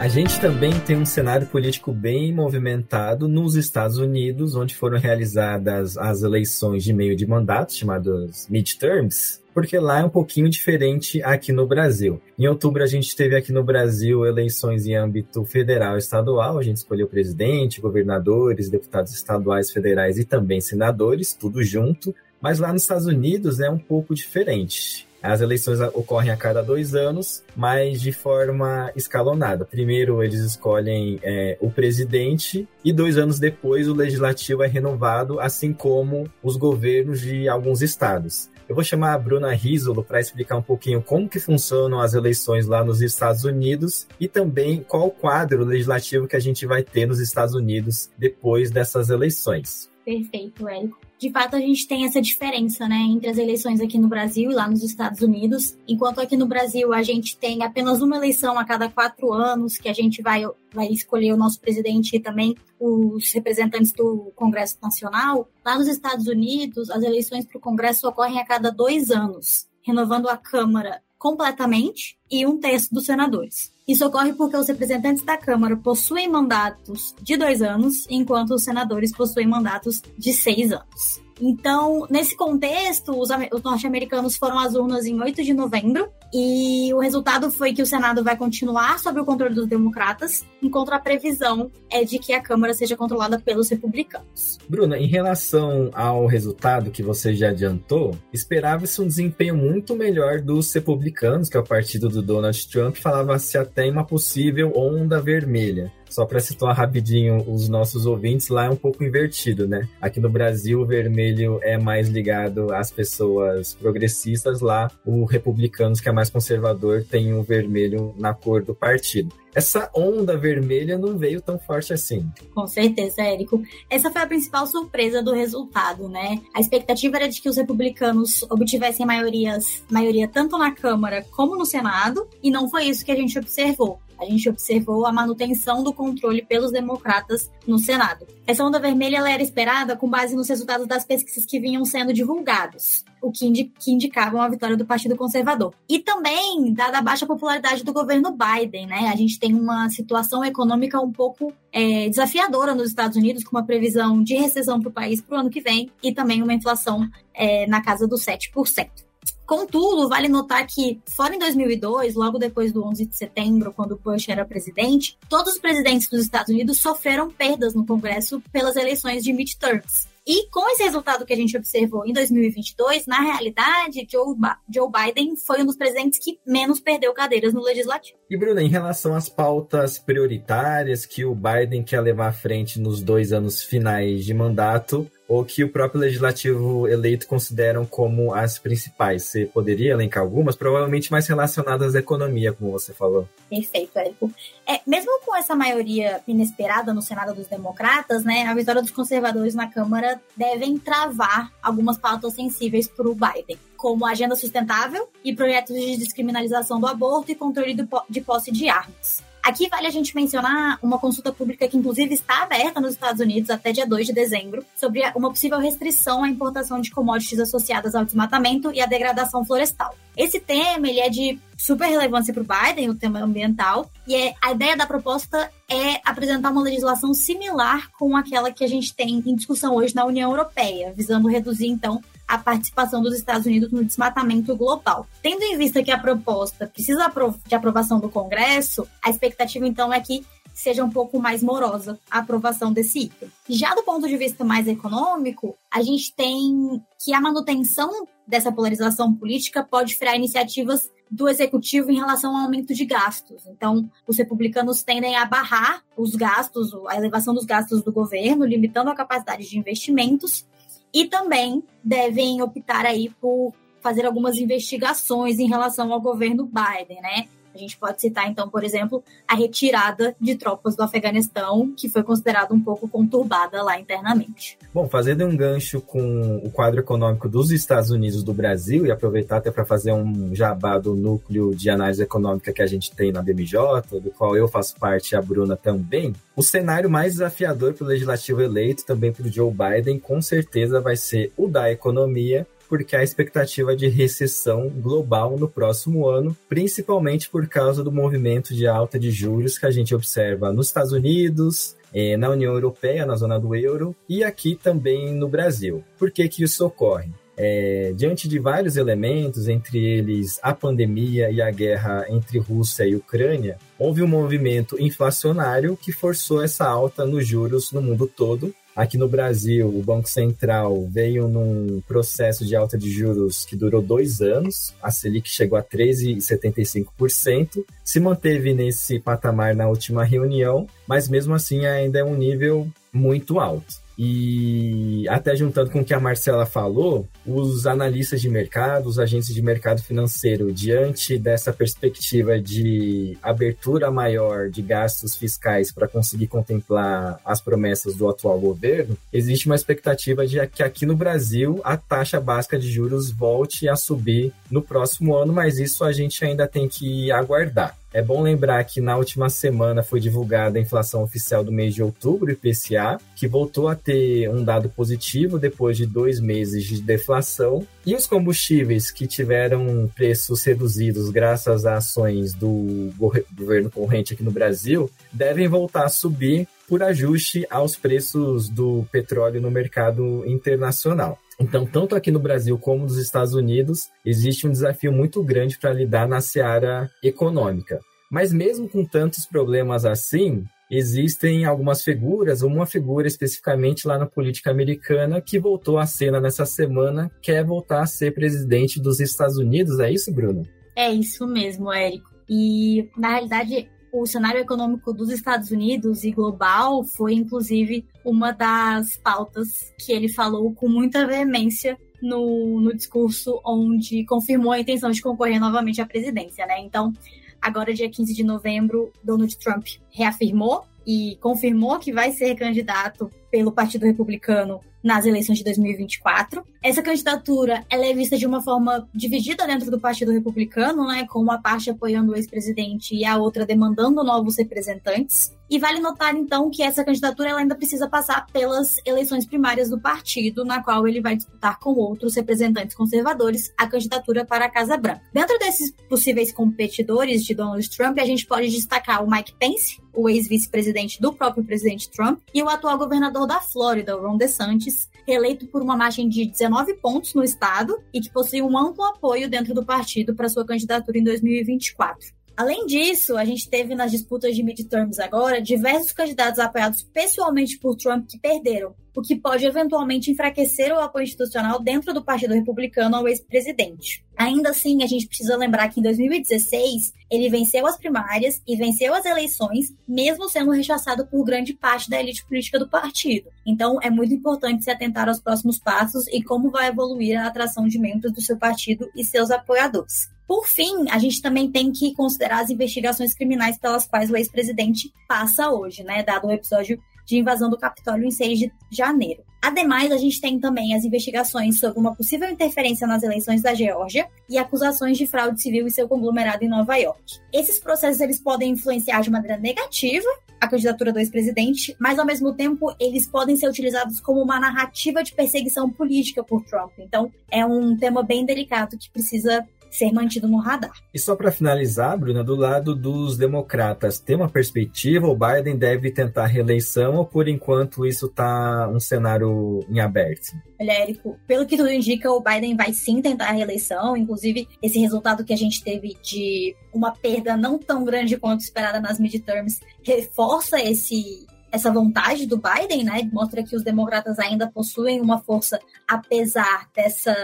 A 0.00 0.06
gente 0.06 0.40
também 0.40 0.72
tem 0.80 0.96
um 0.96 1.04
cenário 1.04 1.46
político 1.46 1.92
bem 1.92 2.32
movimentado 2.32 3.28
nos 3.28 3.56
Estados 3.56 3.98
Unidos, 3.98 4.54
onde 4.54 4.74
foram 4.74 4.98
realizadas 4.98 5.98
as 5.98 6.22
eleições 6.22 6.82
de 6.82 6.94
meio 6.94 7.14
de 7.14 7.26
mandato, 7.26 7.74
chamadas 7.74 8.46
midterms, 8.48 9.42
porque 9.52 9.78
lá 9.78 10.00
é 10.00 10.04
um 10.04 10.08
pouquinho 10.08 10.48
diferente 10.48 11.22
aqui 11.22 11.52
no 11.52 11.66
Brasil. 11.66 12.22
Em 12.38 12.46
outubro, 12.46 12.82
a 12.82 12.86
gente 12.86 13.14
teve 13.14 13.36
aqui 13.36 13.52
no 13.52 13.62
Brasil 13.62 14.24
eleições 14.24 14.86
em 14.86 14.94
âmbito 14.94 15.44
federal 15.44 15.96
e 15.96 15.98
estadual, 15.98 16.58
a 16.58 16.62
gente 16.62 16.76
escolheu 16.76 17.06
presidente, 17.06 17.80
governadores, 17.80 18.70
deputados 18.70 19.12
estaduais, 19.12 19.70
federais 19.70 20.16
e 20.16 20.24
também 20.24 20.60
senadores, 20.60 21.34
tudo 21.34 21.62
junto. 21.62 22.14
Mas 22.40 22.58
lá 22.58 22.72
nos 22.72 22.82
Estados 22.82 23.06
Unidos 23.06 23.60
é 23.60 23.70
um 23.70 23.78
pouco 23.78 24.14
diferente. 24.14 25.08
As 25.22 25.40
eleições 25.40 25.80
ocorrem 25.80 26.30
a 26.30 26.36
cada 26.36 26.62
dois 26.62 26.94
anos, 26.94 27.42
mas 27.56 28.00
de 28.00 28.12
forma 28.12 28.92
escalonada. 28.94 29.64
Primeiro, 29.64 30.22
eles 30.22 30.40
escolhem 30.40 31.18
é, 31.22 31.58
o 31.60 31.70
presidente 31.70 32.68
e 32.84 32.92
dois 32.92 33.18
anos 33.18 33.40
depois 33.40 33.88
o 33.88 33.94
legislativo 33.94 34.62
é 34.62 34.68
renovado, 34.68 35.40
assim 35.40 35.72
como 35.72 36.30
os 36.42 36.56
governos 36.56 37.20
de 37.20 37.48
alguns 37.48 37.82
estados. 37.82 38.48
Eu 38.68 38.74
vou 38.74 38.84
chamar 38.84 39.14
a 39.14 39.18
Bruna 39.18 39.50
Risolo 39.52 40.04
para 40.04 40.20
explicar 40.20 40.56
um 40.56 40.62
pouquinho 40.62 41.02
como 41.02 41.28
que 41.28 41.40
funcionam 41.40 42.00
as 42.00 42.12
eleições 42.12 42.66
lá 42.66 42.84
nos 42.84 43.00
Estados 43.00 43.42
Unidos 43.42 44.06
e 44.20 44.28
também 44.28 44.84
qual 44.86 45.06
o 45.06 45.10
quadro 45.10 45.64
legislativo 45.64 46.28
que 46.28 46.36
a 46.36 46.40
gente 46.40 46.66
vai 46.66 46.82
ter 46.82 47.06
nos 47.06 47.18
Estados 47.18 47.54
Unidos 47.54 48.10
depois 48.16 48.70
dessas 48.70 49.08
eleições. 49.08 49.90
Perfeito, 50.04 50.68
Érico. 50.68 51.07
De 51.18 51.30
fato, 51.30 51.56
a 51.56 51.60
gente 51.60 51.88
tem 51.88 52.04
essa 52.04 52.22
diferença, 52.22 52.86
né, 52.86 52.96
entre 52.96 53.28
as 53.28 53.38
eleições 53.38 53.80
aqui 53.80 53.98
no 53.98 54.06
Brasil 54.06 54.52
e 54.52 54.54
lá 54.54 54.68
nos 54.68 54.84
Estados 54.84 55.20
Unidos. 55.20 55.76
Enquanto 55.86 56.20
aqui 56.20 56.36
no 56.36 56.46
Brasil 56.46 56.92
a 56.92 57.02
gente 57.02 57.36
tem 57.36 57.64
apenas 57.64 58.00
uma 58.00 58.16
eleição 58.16 58.56
a 58.56 58.64
cada 58.64 58.88
quatro 58.88 59.32
anos, 59.32 59.76
que 59.76 59.88
a 59.88 59.92
gente 59.92 60.22
vai, 60.22 60.44
vai 60.72 60.86
escolher 60.86 61.32
o 61.32 61.36
nosso 61.36 61.60
presidente 61.60 62.14
e 62.14 62.20
também 62.20 62.54
os 62.78 63.32
representantes 63.32 63.92
do 63.92 64.32
Congresso 64.36 64.78
Nacional. 64.80 65.48
Lá 65.64 65.76
nos 65.76 65.88
Estados 65.88 66.28
Unidos, 66.28 66.88
as 66.88 67.02
eleições 67.02 67.44
para 67.44 67.58
o 67.58 67.60
Congresso 67.60 68.06
ocorrem 68.06 68.38
a 68.38 68.46
cada 68.46 68.70
dois 68.70 69.10
anos, 69.10 69.66
renovando 69.82 70.28
a 70.28 70.36
Câmara 70.36 71.02
completamente 71.18 72.16
e 72.30 72.46
um 72.46 72.58
terço 72.58 72.94
dos 72.94 73.06
senadores. 73.06 73.72
Isso 73.86 74.06
ocorre 74.06 74.34
porque 74.34 74.56
os 74.56 74.68
representantes 74.68 75.24
da 75.24 75.36
Câmara 75.36 75.76
possuem 75.76 76.28
mandatos 76.28 77.14
de 77.22 77.36
dois 77.36 77.62
anos, 77.62 78.06
enquanto 78.08 78.54
os 78.54 78.62
senadores 78.62 79.12
possuem 79.12 79.46
mandatos 79.46 80.02
de 80.16 80.32
seis 80.32 80.70
anos. 80.72 81.20
Então, 81.40 82.06
nesse 82.10 82.36
contexto, 82.36 83.12
os, 83.12 83.28
os 83.52 83.62
norte-americanos 83.62 84.36
foram 84.36 84.58
às 84.58 84.74
urnas 84.74 85.06
em 85.06 85.20
8 85.20 85.42
de 85.42 85.54
novembro 85.54 86.08
e 86.32 86.92
o 86.92 86.98
resultado 86.98 87.50
foi 87.50 87.72
que 87.72 87.80
o 87.80 87.86
Senado 87.86 88.22
vai 88.22 88.36
continuar 88.36 88.98
sob 88.98 89.20
o 89.20 89.24
controle 89.24 89.54
dos 89.54 89.66
democratas, 89.66 90.44
enquanto 90.62 90.92
a 90.92 90.98
previsão 90.98 91.70
é 91.90 92.04
de 92.04 92.18
que 92.18 92.32
a 92.32 92.42
Câmara 92.42 92.74
seja 92.74 92.96
controlada 92.96 93.38
pelos 93.38 93.68
republicanos. 93.68 94.58
Bruna, 94.68 94.98
em 94.98 95.06
relação 95.06 95.90
ao 95.94 96.26
resultado 96.26 96.90
que 96.90 97.02
você 97.02 97.34
já 97.34 97.50
adiantou, 97.50 98.14
esperava-se 98.32 99.00
um 99.00 99.06
desempenho 99.06 99.56
muito 99.56 99.96
melhor 99.96 100.40
dos 100.40 100.72
republicanos, 100.72 101.48
que 101.48 101.56
é 101.56 101.60
o 101.60 101.64
partido 101.64 102.08
do 102.08 102.22
Donald 102.22 102.68
Trump, 102.68 102.96
falava-se 102.96 103.56
até 103.56 103.86
em 103.86 103.92
uma 103.92 104.04
possível 104.04 104.72
onda 104.76 105.20
vermelha. 105.20 105.92
Só 106.18 106.26
para 106.26 106.40
situar 106.40 106.76
rapidinho 106.76 107.48
os 107.48 107.68
nossos 107.68 108.04
ouvintes, 108.04 108.48
lá 108.48 108.64
é 108.64 108.68
um 108.68 108.74
pouco 108.74 109.04
invertido, 109.04 109.68
né? 109.68 109.88
Aqui 110.00 110.18
no 110.18 110.28
Brasil, 110.28 110.80
o 110.80 110.84
vermelho 110.84 111.60
é 111.62 111.78
mais 111.78 112.08
ligado 112.08 112.74
às 112.74 112.90
pessoas 112.90 113.74
progressistas, 113.74 114.60
lá 114.60 114.90
o 115.06 115.24
republicanos, 115.24 116.00
que 116.00 116.08
é 116.08 116.12
mais 116.12 116.28
conservador, 116.28 117.04
tem 117.08 117.32
o 117.32 117.44
vermelho 117.44 118.16
na 118.18 118.34
cor 118.34 118.64
do 118.64 118.74
partido 118.74 119.32
essa 119.54 119.90
onda 119.92 120.36
vermelha 120.36 120.96
não 120.96 121.18
veio 121.18 121.40
tão 121.40 121.58
forte 121.58 121.92
assim. 121.92 122.30
Com 122.54 122.68
certeza, 122.68 123.22
Érico. 123.22 123.60
Essa 123.90 124.08
foi 124.08 124.22
a 124.22 124.26
principal 124.26 124.64
surpresa 124.68 125.20
do 125.20 125.32
resultado, 125.32 126.08
né? 126.08 126.40
A 126.54 126.60
expectativa 126.60 127.16
era 127.16 127.28
de 127.28 127.40
que 127.40 127.48
os 127.48 127.56
republicanos 127.56 128.44
obtivessem 128.44 129.04
maiorias, 129.04 129.82
maioria 129.90 130.28
tanto 130.28 130.56
na 130.56 130.70
Câmara 130.70 131.24
como 131.32 131.56
no 131.56 131.66
Senado, 131.66 132.28
e 132.40 132.52
não 132.52 132.70
foi 132.70 132.84
isso 132.84 133.04
que 133.04 133.10
a 133.10 133.16
gente 133.16 133.36
observou 133.36 133.98
a 134.18 134.24
gente 134.24 134.48
observou 134.48 135.06
a 135.06 135.12
manutenção 135.12 135.82
do 135.82 135.92
controle 135.92 136.42
pelos 136.42 136.72
democratas 136.72 137.50
no 137.66 137.78
Senado. 137.78 138.26
Essa 138.46 138.64
onda 138.64 138.80
vermelha 138.80 139.18
era 139.28 139.42
esperada 139.42 139.96
com 139.96 140.08
base 140.08 140.34
nos 140.34 140.48
resultados 140.48 140.86
das 140.86 141.04
pesquisas 141.04 141.44
que 141.44 141.60
vinham 141.60 141.84
sendo 141.84 142.12
divulgados, 142.12 143.04
o 143.22 143.30
que, 143.30 143.46
indi 143.46 143.72
que 143.78 143.92
indicavam 143.92 144.40
a 144.40 144.48
vitória 144.48 144.76
do 144.76 144.86
Partido 144.86 145.16
Conservador. 145.16 145.74
E 145.88 145.98
também, 145.98 146.72
dada 146.72 146.98
a 146.98 147.02
baixa 147.02 147.26
popularidade 147.26 147.84
do 147.84 147.92
governo 147.92 148.36
Biden, 148.36 148.86
né? 148.86 149.10
A 149.12 149.16
gente 149.16 149.38
tem 149.38 149.54
uma 149.54 149.88
situação 149.90 150.44
econômica 150.44 151.00
um 151.00 151.12
pouco 151.12 151.52
é, 151.72 152.08
desafiadora 152.08 152.74
nos 152.74 152.88
Estados 152.88 153.16
Unidos, 153.16 153.44
com 153.44 153.56
uma 153.56 153.64
previsão 153.64 154.22
de 154.22 154.34
recessão 154.34 154.80
para 154.80 154.88
o 154.88 154.92
país 154.92 155.20
para 155.20 155.36
o 155.36 155.40
ano 155.40 155.50
que 155.50 155.60
vem 155.60 155.90
e 156.02 156.12
também 156.12 156.42
uma 156.42 156.54
inflação 156.54 157.08
é, 157.34 157.66
na 157.66 157.82
casa 157.82 158.06
dos 158.06 158.24
7%. 158.24 159.07
Contudo, 159.48 160.10
vale 160.10 160.28
notar 160.28 160.66
que, 160.66 161.00
fora 161.16 161.34
em 161.34 161.38
2002, 161.38 162.14
logo 162.14 162.38
depois 162.38 162.70
do 162.70 162.84
11 162.84 163.06
de 163.06 163.16
setembro, 163.16 163.72
quando 163.72 163.96
Bush 163.96 164.28
era 164.28 164.44
presidente, 164.44 165.16
todos 165.26 165.54
os 165.54 165.58
presidentes 165.58 166.06
dos 166.06 166.20
Estados 166.20 166.50
Unidos 166.50 166.78
sofreram 166.78 167.30
perdas 167.30 167.72
no 167.72 167.86
Congresso 167.86 168.42
pelas 168.52 168.76
eleições 168.76 169.24
de 169.24 169.32
midterms. 169.32 170.06
E 170.26 170.46
com 170.50 170.68
esse 170.68 170.82
resultado 170.82 171.24
que 171.24 171.32
a 171.32 171.36
gente 171.36 171.56
observou 171.56 172.06
em 172.06 172.12
2022, 172.12 173.06
na 173.06 173.22
realidade, 173.22 174.06
Joe, 174.12 174.36
Joe 174.68 174.90
Biden 174.92 175.34
foi 175.36 175.62
um 175.62 175.64
dos 175.64 175.78
presidentes 175.78 176.18
que 176.22 176.38
menos 176.46 176.78
perdeu 176.78 177.14
cadeiras 177.14 177.54
no 177.54 177.62
legislativo. 177.62 178.18
E, 178.28 178.36
Bruna, 178.36 178.62
em 178.62 178.68
relação 178.68 179.14
às 179.14 179.30
pautas 179.30 179.98
prioritárias 179.98 181.06
que 181.06 181.24
o 181.24 181.34
Biden 181.34 181.82
quer 181.82 182.02
levar 182.02 182.28
à 182.28 182.32
frente 182.32 182.78
nos 182.78 183.02
dois 183.02 183.32
anos 183.32 183.62
finais 183.62 184.26
de 184.26 184.34
mandato, 184.34 185.10
ou 185.28 185.44
que 185.44 185.62
o 185.62 185.68
próprio 185.68 186.00
legislativo 186.00 186.88
eleito 186.88 187.26
consideram 187.26 187.84
como 187.84 188.32
as 188.32 188.58
principais. 188.58 189.24
Você 189.24 189.44
poderia 189.44 189.92
elencar 189.92 190.22
algumas, 190.22 190.56
provavelmente 190.56 191.12
mais 191.12 191.26
relacionadas 191.26 191.94
à 191.94 191.98
economia, 191.98 192.52
como 192.52 192.72
você 192.72 192.94
falou. 192.94 193.28
Perfeito, 193.50 193.96
Érico. 193.98 194.32
É, 194.66 194.80
mesmo 194.86 195.20
com 195.24 195.36
essa 195.36 195.54
maioria 195.54 196.20
inesperada 196.26 196.94
no 196.94 197.02
Senado 197.02 197.34
dos 197.34 197.46
Democratas, 197.46 198.24
né, 198.24 198.46
a 198.46 198.54
vitória 198.54 198.80
dos 198.80 198.90
conservadores 198.90 199.54
na 199.54 199.68
Câmara 199.68 200.18
devem 200.34 200.78
travar 200.78 201.52
algumas 201.62 201.98
pautas 201.98 202.32
sensíveis 202.32 202.88
para 202.88 203.06
o 203.06 203.14
Biden, 203.14 203.58
como 203.76 204.06
agenda 204.06 204.34
sustentável 204.34 205.08
e 205.22 205.34
projetos 205.34 205.76
de 205.76 205.98
descriminalização 205.98 206.80
do 206.80 206.86
aborto 206.86 207.30
e 207.30 207.34
controle 207.34 207.76
de 208.08 208.20
posse 208.22 208.50
de 208.50 208.68
armas. 208.70 209.22
Aqui 209.48 209.66
vale 209.66 209.86
a 209.86 209.90
gente 209.90 210.14
mencionar 210.14 210.78
uma 210.82 210.98
consulta 210.98 211.32
pública 211.32 211.66
que, 211.66 211.74
inclusive, 211.74 212.12
está 212.12 212.42
aberta 212.42 212.82
nos 212.82 212.92
Estados 212.92 213.18
Unidos 213.18 213.48
até 213.48 213.72
dia 213.72 213.86
2 213.86 214.08
de 214.08 214.12
dezembro, 214.12 214.62
sobre 214.76 215.00
uma 215.16 215.30
possível 215.30 215.58
restrição 215.58 216.22
à 216.22 216.28
importação 216.28 216.82
de 216.82 216.90
commodities 216.90 217.40
associadas 217.40 217.94
ao 217.94 218.04
desmatamento 218.04 218.70
e 218.70 218.82
à 218.82 218.84
degradação 218.84 219.46
florestal. 219.46 219.96
Esse 220.14 220.38
tema 220.38 220.86
ele 220.86 221.00
é 221.00 221.08
de 221.08 221.38
super 221.56 221.86
relevância 221.86 222.34
para 222.34 222.42
o 222.42 222.46
Biden, 222.46 222.90
o 222.90 222.94
tema 222.94 223.20
ambiental, 223.20 223.90
e 224.06 224.14
é, 224.14 224.34
a 224.42 224.52
ideia 224.52 224.76
da 224.76 224.84
proposta 224.84 225.50
é 225.66 225.98
apresentar 226.04 226.50
uma 226.50 226.60
legislação 226.60 227.14
similar 227.14 227.90
com 227.98 228.14
aquela 228.18 228.52
que 228.52 228.62
a 228.62 228.68
gente 228.68 228.94
tem 228.94 229.22
em 229.24 229.34
discussão 229.34 229.76
hoje 229.76 229.94
na 229.94 230.04
União 230.04 230.30
Europeia, 230.30 230.92
visando 230.94 231.26
reduzir, 231.26 231.68
então, 231.68 232.02
a 232.28 232.36
participação 232.36 233.02
dos 233.02 233.16
Estados 233.16 233.46
Unidos 233.46 233.72
no 233.72 233.82
desmatamento 233.82 234.54
global. 234.54 235.06
Tendo 235.22 235.42
em 235.42 235.56
vista 235.56 235.82
que 235.82 235.90
a 235.90 235.98
proposta 235.98 236.66
precisa 236.66 237.10
de 237.46 237.54
aprovação 237.54 237.98
do 237.98 238.10
Congresso, 238.10 238.86
a 239.02 239.08
expectativa 239.08 239.66
então 239.66 239.92
é 239.92 239.98
que 239.98 240.24
seja 240.52 240.84
um 240.84 240.90
pouco 240.90 241.20
mais 241.20 241.40
morosa 241.40 241.98
a 242.10 242.18
aprovação 242.18 242.72
desse 242.72 243.04
item. 243.04 243.30
Já 243.48 243.74
do 243.74 243.82
ponto 243.84 244.08
de 244.08 244.16
vista 244.16 244.44
mais 244.44 244.66
econômico, 244.66 245.56
a 245.70 245.80
gente 245.82 246.12
tem 246.12 246.82
que 247.02 247.14
a 247.14 247.20
manutenção 247.20 248.08
dessa 248.26 248.50
polarização 248.50 249.14
política 249.14 249.62
pode 249.62 249.94
frear 249.94 250.16
iniciativas 250.16 250.90
do 251.10 251.28
executivo 251.28 251.90
em 251.90 251.96
relação 251.96 252.36
ao 252.36 252.42
aumento 252.42 252.74
de 252.74 252.84
gastos. 252.84 253.46
Então, 253.46 253.88
os 254.06 254.18
republicanos 254.18 254.82
tendem 254.82 255.16
a 255.16 255.24
barrar 255.24 255.82
os 255.96 256.14
gastos, 256.14 256.72
a 256.88 256.96
elevação 256.96 257.32
dos 257.32 257.44
gastos 257.44 257.82
do 257.82 257.92
governo, 257.92 258.44
limitando 258.44 258.90
a 258.90 258.96
capacidade 258.96 259.48
de 259.48 259.58
investimentos 259.58 260.44
e 260.92 261.06
também 261.06 261.62
devem 261.82 262.42
optar 262.42 262.86
aí 262.86 263.10
por 263.20 263.52
fazer 263.80 264.04
algumas 264.04 264.36
investigações 264.36 265.38
em 265.38 265.48
relação 265.48 265.92
ao 265.92 266.00
governo 266.00 266.44
Biden, 266.44 267.00
né? 267.00 267.28
A 267.58 267.60
gente 267.60 267.76
pode 267.76 268.00
citar, 268.00 268.30
então, 268.30 268.48
por 268.48 268.62
exemplo, 268.62 269.02
a 269.26 269.34
retirada 269.34 270.14
de 270.20 270.36
tropas 270.36 270.76
do 270.76 270.82
Afeganistão, 270.84 271.74
que 271.76 271.88
foi 271.88 272.04
considerada 272.04 272.54
um 272.54 272.60
pouco 272.60 272.88
conturbada 272.88 273.60
lá 273.64 273.80
internamente. 273.80 274.56
Bom, 274.72 274.88
fazendo 274.88 275.26
um 275.26 275.36
gancho 275.36 275.80
com 275.80 276.36
o 276.36 276.50
quadro 276.52 276.78
econômico 276.78 277.28
dos 277.28 277.50
Estados 277.50 277.90
Unidos 277.90 278.22
do 278.22 278.32
Brasil 278.32 278.86
e 278.86 278.92
aproveitar 278.92 279.38
até 279.38 279.50
para 279.50 279.64
fazer 279.64 279.92
um 279.92 280.32
jabá 280.36 280.78
do 280.78 280.94
núcleo 280.94 281.52
de 281.52 281.68
análise 281.68 282.00
econômica 282.00 282.52
que 282.52 282.62
a 282.62 282.66
gente 282.66 282.92
tem 282.92 283.10
na 283.10 283.22
BMJ, 283.22 283.58
do 284.00 284.12
qual 284.16 284.36
eu 284.36 284.46
faço 284.46 284.76
parte 284.76 285.12
e 285.12 285.16
a 285.16 285.20
Bruna 285.20 285.56
também, 285.56 286.14
o 286.36 286.42
cenário 286.44 286.88
mais 286.88 287.14
desafiador 287.14 287.74
para 287.74 287.84
o 287.84 287.88
legislativo 287.88 288.40
eleito, 288.40 288.86
também 288.86 289.12
para 289.12 289.26
o 289.26 289.32
Joe 289.32 289.52
Biden, 289.52 289.98
com 289.98 290.22
certeza 290.22 290.80
vai 290.80 290.96
ser 290.96 291.32
o 291.36 291.48
da 291.48 291.72
economia 291.72 292.46
porque 292.68 292.94
há 292.94 293.02
expectativa 293.02 293.74
de 293.74 293.88
recessão 293.88 294.68
global 294.68 295.36
no 295.38 295.48
próximo 295.48 296.06
ano, 296.06 296.36
principalmente 296.48 297.28
por 297.28 297.46
causa 297.48 297.82
do 297.82 297.90
movimento 297.90 298.54
de 298.54 298.66
alta 298.66 298.98
de 298.98 299.10
juros 299.10 299.58
que 299.58 299.66
a 299.66 299.70
gente 299.70 299.94
observa 299.94 300.52
nos 300.52 300.66
Estados 300.66 300.92
Unidos, 300.92 301.76
eh, 301.92 302.16
na 302.16 302.30
União 302.30 302.52
Europeia, 302.52 303.06
na 303.06 303.16
zona 303.16 303.38
do 303.38 303.54
euro, 303.54 303.96
e 304.08 304.22
aqui 304.22 304.54
também 304.54 305.14
no 305.14 305.28
Brasil. 305.28 305.82
Por 305.98 306.10
que, 306.10 306.28
que 306.28 306.44
isso 306.44 306.64
ocorre? 306.66 307.10
É, 307.40 307.92
diante 307.94 308.28
de 308.28 308.40
vários 308.40 308.76
elementos, 308.76 309.46
entre 309.46 309.78
eles 309.78 310.40
a 310.42 310.52
pandemia 310.52 311.30
e 311.30 311.40
a 311.40 311.48
guerra 311.52 312.04
entre 312.08 312.36
Rússia 312.38 312.84
e 312.84 312.96
Ucrânia, 312.96 313.56
houve 313.78 314.02
um 314.02 314.08
movimento 314.08 314.76
inflacionário 314.80 315.78
que 315.80 315.92
forçou 315.92 316.42
essa 316.42 316.66
alta 316.66 317.06
nos 317.06 317.24
juros 317.24 317.70
no 317.70 317.80
mundo 317.80 318.08
todo, 318.08 318.52
Aqui 318.78 318.96
no 318.96 319.08
Brasil, 319.08 319.66
o 319.66 319.82
Banco 319.82 320.08
Central 320.08 320.86
veio 320.88 321.26
num 321.26 321.80
processo 321.80 322.46
de 322.46 322.54
alta 322.54 322.78
de 322.78 322.88
juros 322.88 323.44
que 323.44 323.56
durou 323.56 323.82
dois 323.82 324.20
anos. 324.20 324.72
A 324.80 324.92
Selic 324.92 325.28
chegou 325.28 325.58
a 325.58 325.64
13,75%, 325.64 327.64
se 327.82 327.98
manteve 327.98 328.54
nesse 328.54 329.00
patamar 329.00 329.56
na 329.56 329.66
última 329.66 330.04
reunião, 330.04 330.68
mas 330.86 331.08
mesmo 331.08 331.34
assim 331.34 331.66
ainda 331.66 331.98
é 331.98 332.04
um 332.04 332.14
nível 332.14 332.68
muito 332.92 333.40
alto. 333.40 333.87
E 333.98 335.04
até 335.08 335.34
juntando 335.34 335.72
com 335.72 335.80
o 335.80 335.84
que 335.84 335.92
a 335.92 335.98
Marcela 335.98 336.46
falou, 336.46 337.08
os 337.26 337.66
analistas 337.66 338.20
de 338.20 338.28
mercado, 338.28 338.88
os 338.88 338.98
agentes 338.98 339.34
de 339.34 339.42
mercado 339.42 339.82
financeiro, 339.82 340.52
diante 340.52 341.18
dessa 341.18 341.52
perspectiva 341.52 342.38
de 342.38 343.18
abertura 343.20 343.90
maior 343.90 344.48
de 344.48 344.62
gastos 344.62 345.16
fiscais 345.16 345.72
para 345.72 345.88
conseguir 345.88 346.28
contemplar 346.28 347.18
as 347.24 347.40
promessas 347.40 347.96
do 347.96 348.08
atual 348.08 348.38
governo, 348.38 348.96
existe 349.12 349.46
uma 349.46 349.56
expectativa 349.56 350.24
de 350.24 350.46
que 350.46 350.62
aqui 350.62 350.86
no 350.86 350.94
Brasil 350.94 351.60
a 351.64 351.76
taxa 351.76 352.20
básica 352.20 352.56
de 352.56 352.70
juros 352.70 353.10
volte 353.10 353.68
a 353.68 353.74
subir 353.74 354.32
no 354.48 354.62
próximo 354.62 355.16
ano, 355.16 355.32
mas 355.32 355.58
isso 355.58 355.82
a 355.82 355.90
gente 355.90 356.24
ainda 356.24 356.46
tem 356.46 356.68
que 356.68 357.10
aguardar. 357.10 357.76
É 357.92 358.02
bom 358.02 358.20
lembrar 358.20 358.62
que 358.64 358.82
na 358.82 358.96
última 358.96 359.30
semana 359.30 359.82
foi 359.82 359.98
divulgada 359.98 360.58
a 360.58 360.60
inflação 360.60 361.02
oficial 361.02 361.42
do 361.42 361.50
mês 361.50 361.74
de 361.74 361.82
outubro, 361.82 362.30
IPCA, 362.30 363.00
que 363.16 363.26
voltou 363.26 363.66
a 363.66 363.74
ter 363.74 363.87
um 364.30 364.42
dado 364.42 364.68
positivo 364.68 365.38
depois 365.38 365.76
de 365.76 365.86
dois 365.86 366.20
meses 366.20 366.64
de 366.64 366.80
deflação. 366.80 367.66
E 367.84 367.94
os 367.94 368.06
combustíveis 368.06 368.90
que 368.90 369.06
tiveram 369.06 369.90
preços 369.94 370.44
reduzidos 370.44 371.10
graças 371.10 371.64
a 371.64 371.76
ações 371.76 372.34
do 372.34 372.90
governo 372.96 373.70
corrente 373.70 374.14
aqui 374.14 374.22
no 374.22 374.30
Brasil 374.30 374.90
devem 375.12 375.48
voltar 375.48 375.84
a 375.84 375.88
subir 375.88 376.46
por 376.68 376.82
ajuste 376.82 377.46
aos 377.50 377.76
preços 377.76 378.48
do 378.48 378.86
petróleo 378.92 379.40
no 379.40 379.50
mercado 379.50 380.24
internacional. 380.26 381.18
Então, 381.40 381.64
tanto 381.64 381.94
aqui 381.94 382.10
no 382.10 382.18
Brasil 382.18 382.58
como 382.58 382.82
nos 382.82 382.98
Estados 382.98 383.32
Unidos, 383.32 383.88
existe 384.04 384.46
um 384.46 384.50
desafio 384.50 384.92
muito 384.92 385.22
grande 385.22 385.56
para 385.56 385.72
lidar 385.72 386.08
na 386.08 386.20
seara 386.20 386.90
econômica. 387.02 387.80
Mas 388.10 388.32
mesmo 388.32 388.68
com 388.68 388.84
tantos 388.84 389.24
problemas 389.24 389.84
assim, 389.84 390.44
existem 390.70 391.44
algumas 391.44 391.82
figuras, 391.82 392.42
uma 392.42 392.66
figura 392.66 393.06
especificamente 393.06 393.86
lá 393.86 393.98
na 393.98 394.06
política 394.06 394.50
americana 394.50 395.20
que 395.20 395.38
voltou 395.38 395.78
à 395.78 395.86
cena 395.86 396.20
nessa 396.20 396.44
semana, 396.44 397.10
quer 397.22 397.44
voltar 397.44 397.82
a 397.82 397.86
ser 397.86 398.12
presidente 398.12 398.80
dos 398.80 399.00
Estados 399.00 399.36
Unidos. 399.38 399.78
É 399.78 399.90
isso, 399.90 400.12
Bruno? 400.12 400.46
É 400.76 400.92
isso 400.92 401.26
mesmo, 401.26 401.72
Érico. 401.72 402.10
E, 402.28 402.88
na 402.96 403.14
realidade, 403.14 403.68
o 403.92 404.06
cenário 404.06 404.40
econômico 404.40 404.92
dos 404.92 405.10
Estados 405.10 405.50
Unidos 405.50 406.04
e 406.04 406.10
global 406.10 406.84
foi, 406.84 407.14
inclusive, 407.14 407.86
uma 408.04 408.32
das 408.32 408.96
pautas 408.98 409.48
que 409.78 409.92
ele 409.92 410.08
falou 410.08 410.52
com 410.54 410.68
muita 410.68 411.06
veemência 411.06 411.78
no, 412.02 412.60
no 412.60 412.74
discurso 412.74 413.40
onde 413.44 414.04
confirmou 414.04 414.52
a 414.52 414.60
intenção 414.60 414.90
de 414.90 415.02
concorrer 415.02 415.40
novamente 415.40 415.80
à 415.80 415.86
presidência, 415.86 416.46
né? 416.46 416.60
Então, 416.60 416.92
agora, 417.40 417.74
dia 417.74 417.90
15 417.90 418.14
de 418.14 418.24
novembro, 418.24 418.92
Donald 419.02 419.36
Trump 419.38 419.66
reafirmou 419.90 420.64
e 420.86 421.18
confirmou 421.20 421.78
que 421.78 421.92
vai 421.92 422.12
ser 422.12 422.34
candidato 422.34 423.10
pelo 423.30 423.52
Partido 423.52 423.84
Republicano 423.84 424.60
nas 424.82 425.04
eleições 425.04 425.38
de 425.38 425.44
2024. 425.44 426.42
Essa 426.62 426.82
candidatura 426.82 427.64
ela 427.68 427.84
é 427.84 427.92
vista 427.92 428.16
de 428.16 428.26
uma 428.26 428.40
forma 428.40 428.88
dividida 428.94 429.46
dentro 429.46 429.70
do 429.70 429.78
Partido 429.78 430.12
Republicano, 430.12 430.86
né, 430.86 431.06
com 431.06 431.20
uma 431.20 431.40
parte 431.40 431.68
apoiando 431.68 432.12
o 432.12 432.16
ex-presidente 432.16 432.94
e 432.94 433.04
a 433.04 433.18
outra 433.18 433.44
demandando 433.44 434.02
novos 434.02 434.38
representantes. 434.38 435.36
E 435.50 435.58
vale 435.58 435.80
notar 435.80 436.14
então 436.14 436.50
que 436.50 436.62
essa 436.62 436.84
candidatura 436.84 437.30
ela 437.30 437.40
ainda 437.40 437.54
precisa 437.54 437.88
passar 437.88 438.26
pelas 438.26 438.78
eleições 438.84 439.26
primárias 439.26 439.70
do 439.70 439.80
partido, 439.80 440.44
na 440.44 440.62
qual 440.62 440.86
ele 440.86 441.00
vai 441.00 441.16
disputar 441.16 441.58
com 441.58 441.70
outros 441.74 442.14
representantes 442.14 442.76
conservadores 442.76 443.52
a 443.56 443.66
candidatura 443.66 444.24
para 444.24 444.44
a 444.44 444.50
Casa 444.50 444.76
Branca. 444.76 445.02
Dentro 445.12 445.38
desses 445.38 445.72
possíveis 445.88 446.32
competidores 446.32 447.24
de 447.24 447.34
Donald 447.34 447.68
Trump, 447.70 447.98
a 447.98 448.04
gente 448.04 448.26
pode 448.26 448.48
destacar 448.50 449.02
o 449.02 449.10
Mike 449.10 449.34
Pence, 449.38 449.80
o 449.94 450.08
ex-vice-presidente 450.08 451.00
do 451.00 451.12
próprio 451.12 451.44
presidente 451.44 451.90
Trump, 451.90 452.20
e 452.32 452.42
o 452.42 452.48
atual 452.48 452.76
governador 452.76 453.26
da 453.26 453.40
Flórida, 453.40 453.96
Ron 453.96 454.16
DeSantis, 454.16 454.88
reeleito 455.06 455.46
por 455.46 455.62
uma 455.62 455.76
margem 455.76 456.08
de 456.08 456.26
19 456.26 456.74
pontos 456.74 457.14
no 457.14 457.24
estado 457.24 457.78
e 457.92 458.00
que 458.00 458.12
possui 458.12 458.42
um 458.42 458.56
amplo 458.56 458.84
apoio 458.84 459.28
dentro 459.28 459.54
do 459.54 459.64
partido 459.64 460.14
para 460.14 460.28
sua 460.28 460.44
candidatura 460.44 460.98
em 460.98 461.04
2024. 461.04 462.17
Além 462.38 462.66
disso, 462.66 463.16
a 463.16 463.24
gente 463.24 463.50
teve 463.50 463.74
nas 463.74 463.90
disputas 463.90 464.36
de 464.36 464.44
midterms 464.44 465.00
agora 465.00 465.42
diversos 465.42 465.90
candidatos 465.90 466.38
apoiados 466.38 466.84
pessoalmente 466.84 467.58
por 467.58 467.74
Trump 467.74 468.06
que 468.08 468.16
perderam, 468.16 468.76
o 468.94 469.02
que 469.02 469.16
pode 469.16 469.44
eventualmente 469.44 470.12
enfraquecer 470.12 470.72
o 470.72 470.78
apoio 470.78 471.02
institucional 471.02 471.60
dentro 471.60 471.92
do 471.92 472.04
Partido 472.04 472.34
Republicano 472.34 472.94
ao 472.94 473.08
ex-presidente. 473.08 474.04
Ainda 474.16 474.50
assim, 474.50 474.84
a 474.84 474.86
gente 474.86 475.08
precisa 475.08 475.36
lembrar 475.36 475.68
que 475.68 475.80
em 475.80 475.82
2016 475.82 476.94
ele 477.10 477.28
venceu 477.28 477.66
as 477.66 477.76
primárias 477.76 478.40
e 478.46 478.54
venceu 478.54 478.94
as 478.94 479.04
eleições, 479.04 479.74
mesmo 479.88 480.28
sendo 480.28 480.52
rechaçado 480.52 481.08
por 481.08 481.24
grande 481.24 481.54
parte 481.54 481.90
da 481.90 481.98
elite 481.98 482.24
política 482.24 482.56
do 482.56 482.68
partido. 482.68 483.32
Então, 483.44 483.80
é 483.82 483.90
muito 483.90 484.14
importante 484.14 484.62
se 484.62 484.70
atentar 484.70 485.08
aos 485.08 485.18
próximos 485.18 485.58
passos 485.58 486.06
e 486.06 486.22
como 486.22 486.52
vai 486.52 486.68
evoluir 486.68 487.18
a 487.18 487.26
atração 487.26 487.66
de 487.66 487.80
membros 487.80 488.12
do 488.12 488.20
seu 488.20 488.38
partido 488.38 488.88
e 488.94 489.04
seus 489.04 489.32
apoiadores. 489.32 490.16
Por 490.28 490.46
fim, 490.46 490.90
a 490.90 490.98
gente 490.98 491.22
também 491.22 491.50
tem 491.50 491.72
que 491.72 491.94
considerar 491.94 492.40
as 492.40 492.50
investigações 492.50 493.14
criminais 493.14 493.56
pelas 493.56 493.86
quais 493.86 494.10
o 494.10 494.16
ex-presidente 494.16 494.92
passa 495.08 495.50
hoje, 495.50 495.82
né? 495.82 496.02
Dado 496.02 496.26
o 496.26 496.30
episódio 496.30 496.78
de 497.06 497.16
invasão 497.16 497.48
do 497.48 497.56
Capitólio 497.56 498.04
em 498.04 498.10
6 498.10 498.38
de 498.38 498.52
janeiro. 498.70 499.22
Ademais, 499.40 499.90
a 499.90 499.96
gente 499.96 500.20
tem 500.20 500.38
também 500.38 500.74
as 500.74 500.84
investigações 500.84 501.58
sobre 501.58 501.78
uma 501.78 501.94
possível 501.94 502.28
interferência 502.28 502.86
nas 502.86 503.02
eleições 503.02 503.40
da 503.40 503.54
Geórgia 503.54 504.06
e 504.28 504.36
acusações 504.36 504.98
de 504.98 505.06
fraude 505.06 505.40
civil 505.40 505.66
em 505.66 505.70
seu 505.70 505.88
conglomerado 505.88 506.44
em 506.44 506.48
Nova 506.48 506.76
York. 506.76 507.18
Esses 507.32 507.58
processos 507.58 508.00
eles 508.00 508.20
podem 508.20 508.50
influenciar 508.50 509.00
de 509.00 509.10
maneira 509.10 509.38
negativa 509.38 510.08
a 510.40 510.46
candidatura 510.46 510.92
do 510.92 510.98
ex-presidente, 510.98 511.74
mas 511.78 511.98
ao 511.98 512.04
mesmo 512.04 512.34
tempo 512.34 512.74
eles 512.78 513.06
podem 513.06 513.36
ser 513.36 513.48
utilizados 513.48 514.00
como 514.00 514.20
uma 514.20 514.38
narrativa 514.38 515.02
de 515.02 515.14
perseguição 515.14 515.70
política 515.70 516.22
por 516.22 516.44
Trump. 516.44 516.72
Então, 516.78 517.10
é 517.30 517.46
um 517.46 517.76
tema 517.76 518.02
bem 518.02 518.26
delicado 518.26 518.76
que 518.76 518.90
precisa 518.90 519.46
ser 519.70 519.92
mantido 519.92 520.28
no 520.28 520.38
radar. 520.38 520.72
E 520.92 520.98
só 520.98 521.14
para 521.14 521.30
finalizar, 521.30 521.98
Bruna, 521.98 522.24
do 522.24 522.34
lado 522.34 522.74
dos 522.74 523.16
democratas, 523.16 523.98
tem 523.98 524.16
uma 524.16 524.28
perspectiva? 524.28 525.06
O 525.06 525.16
Biden 525.16 525.56
deve 525.56 525.90
tentar 525.90 526.26
reeleição 526.26 526.96
ou 526.96 527.04
por 527.04 527.28
enquanto 527.28 527.86
isso 527.86 528.06
está 528.06 528.68
um 528.68 528.80
cenário 528.80 529.60
em 529.68 529.80
aberto? 529.80 530.32
Olha, 530.60 530.72
Érico, 530.72 531.18
pelo 531.26 531.46
que 531.46 531.56
tudo 531.56 531.70
indica, 531.70 532.10
o 532.10 532.20
Biden 532.20 532.56
vai 532.56 532.72
sim 532.72 533.00
tentar 533.00 533.28
a 533.28 533.32
reeleição. 533.32 533.96
Inclusive, 533.96 534.48
esse 534.62 534.78
resultado 534.78 535.24
que 535.24 535.32
a 535.32 535.36
gente 535.36 535.62
teve 535.62 535.96
de 536.02 536.54
uma 536.72 536.92
perda 536.92 537.36
não 537.36 537.58
tão 537.58 537.84
grande 537.84 538.16
quanto 538.16 538.40
esperada 538.40 538.80
nas 538.80 538.98
midterms 538.98 539.60
reforça 539.82 540.60
esse 540.60 541.26
essa 541.50 541.72
vontade 541.72 542.26
do 542.26 542.38
Biden, 542.38 542.84
né? 542.84 543.08
Mostra 543.12 543.42
que 543.42 543.56
os 543.56 543.62
democratas 543.62 544.18
ainda 544.18 544.50
possuem 544.50 545.00
uma 545.00 545.18
força, 545.18 545.58
apesar 545.88 546.68
dessa 546.74 547.14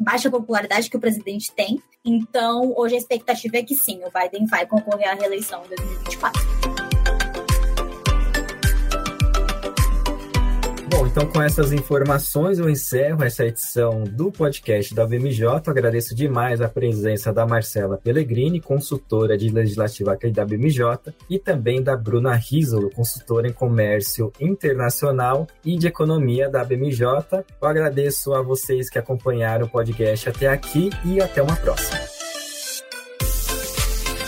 baixa 0.00 0.30
popularidade 0.30 0.90
que 0.90 0.96
o 0.96 1.00
presidente 1.00 1.52
tem. 1.52 1.82
Então, 2.04 2.72
hoje 2.76 2.94
a 2.94 2.98
expectativa 2.98 3.56
é 3.56 3.62
que 3.62 3.74
sim, 3.74 4.00
o 4.04 4.10
Biden 4.10 4.46
vai 4.46 4.66
concorrer 4.66 5.10
à 5.10 5.14
reeleição 5.14 5.64
em 5.64 5.68
2024. 5.68 6.65
Então 11.16 11.30
com 11.30 11.40
essas 11.40 11.72
informações 11.72 12.58
eu 12.58 12.68
encerro 12.68 13.24
essa 13.24 13.42
edição 13.42 14.04
do 14.04 14.30
podcast 14.30 14.94
da 14.94 15.06
BMJ. 15.06 15.46
Agradeço 15.66 16.14
demais 16.14 16.60
a 16.60 16.68
presença 16.68 17.32
da 17.32 17.46
Marcela 17.46 17.96
Pellegrini, 17.96 18.60
consultora 18.60 19.34
de 19.38 19.48
legislativa 19.48 20.12
aqui 20.12 20.30
da 20.30 20.44
BMJ, 20.44 21.14
e 21.30 21.38
também 21.38 21.82
da 21.82 21.96
Bruna 21.96 22.34
Risolo, 22.34 22.90
consultora 22.90 23.48
em 23.48 23.52
comércio 23.52 24.30
internacional 24.38 25.46
e 25.64 25.78
de 25.78 25.86
economia 25.86 26.50
da 26.50 26.62
BMJ. 26.62 27.06
Eu 27.62 27.66
agradeço 27.66 28.34
a 28.34 28.42
vocês 28.42 28.90
que 28.90 28.98
acompanharam 28.98 29.64
o 29.64 29.70
podcast 29.70 30.28
até 30.28 30.48
aqui 30.48 30.90
e 31.02 31.18
até 31.18 31.40
uma 31.40 31.56
próxima. 31.56 31.98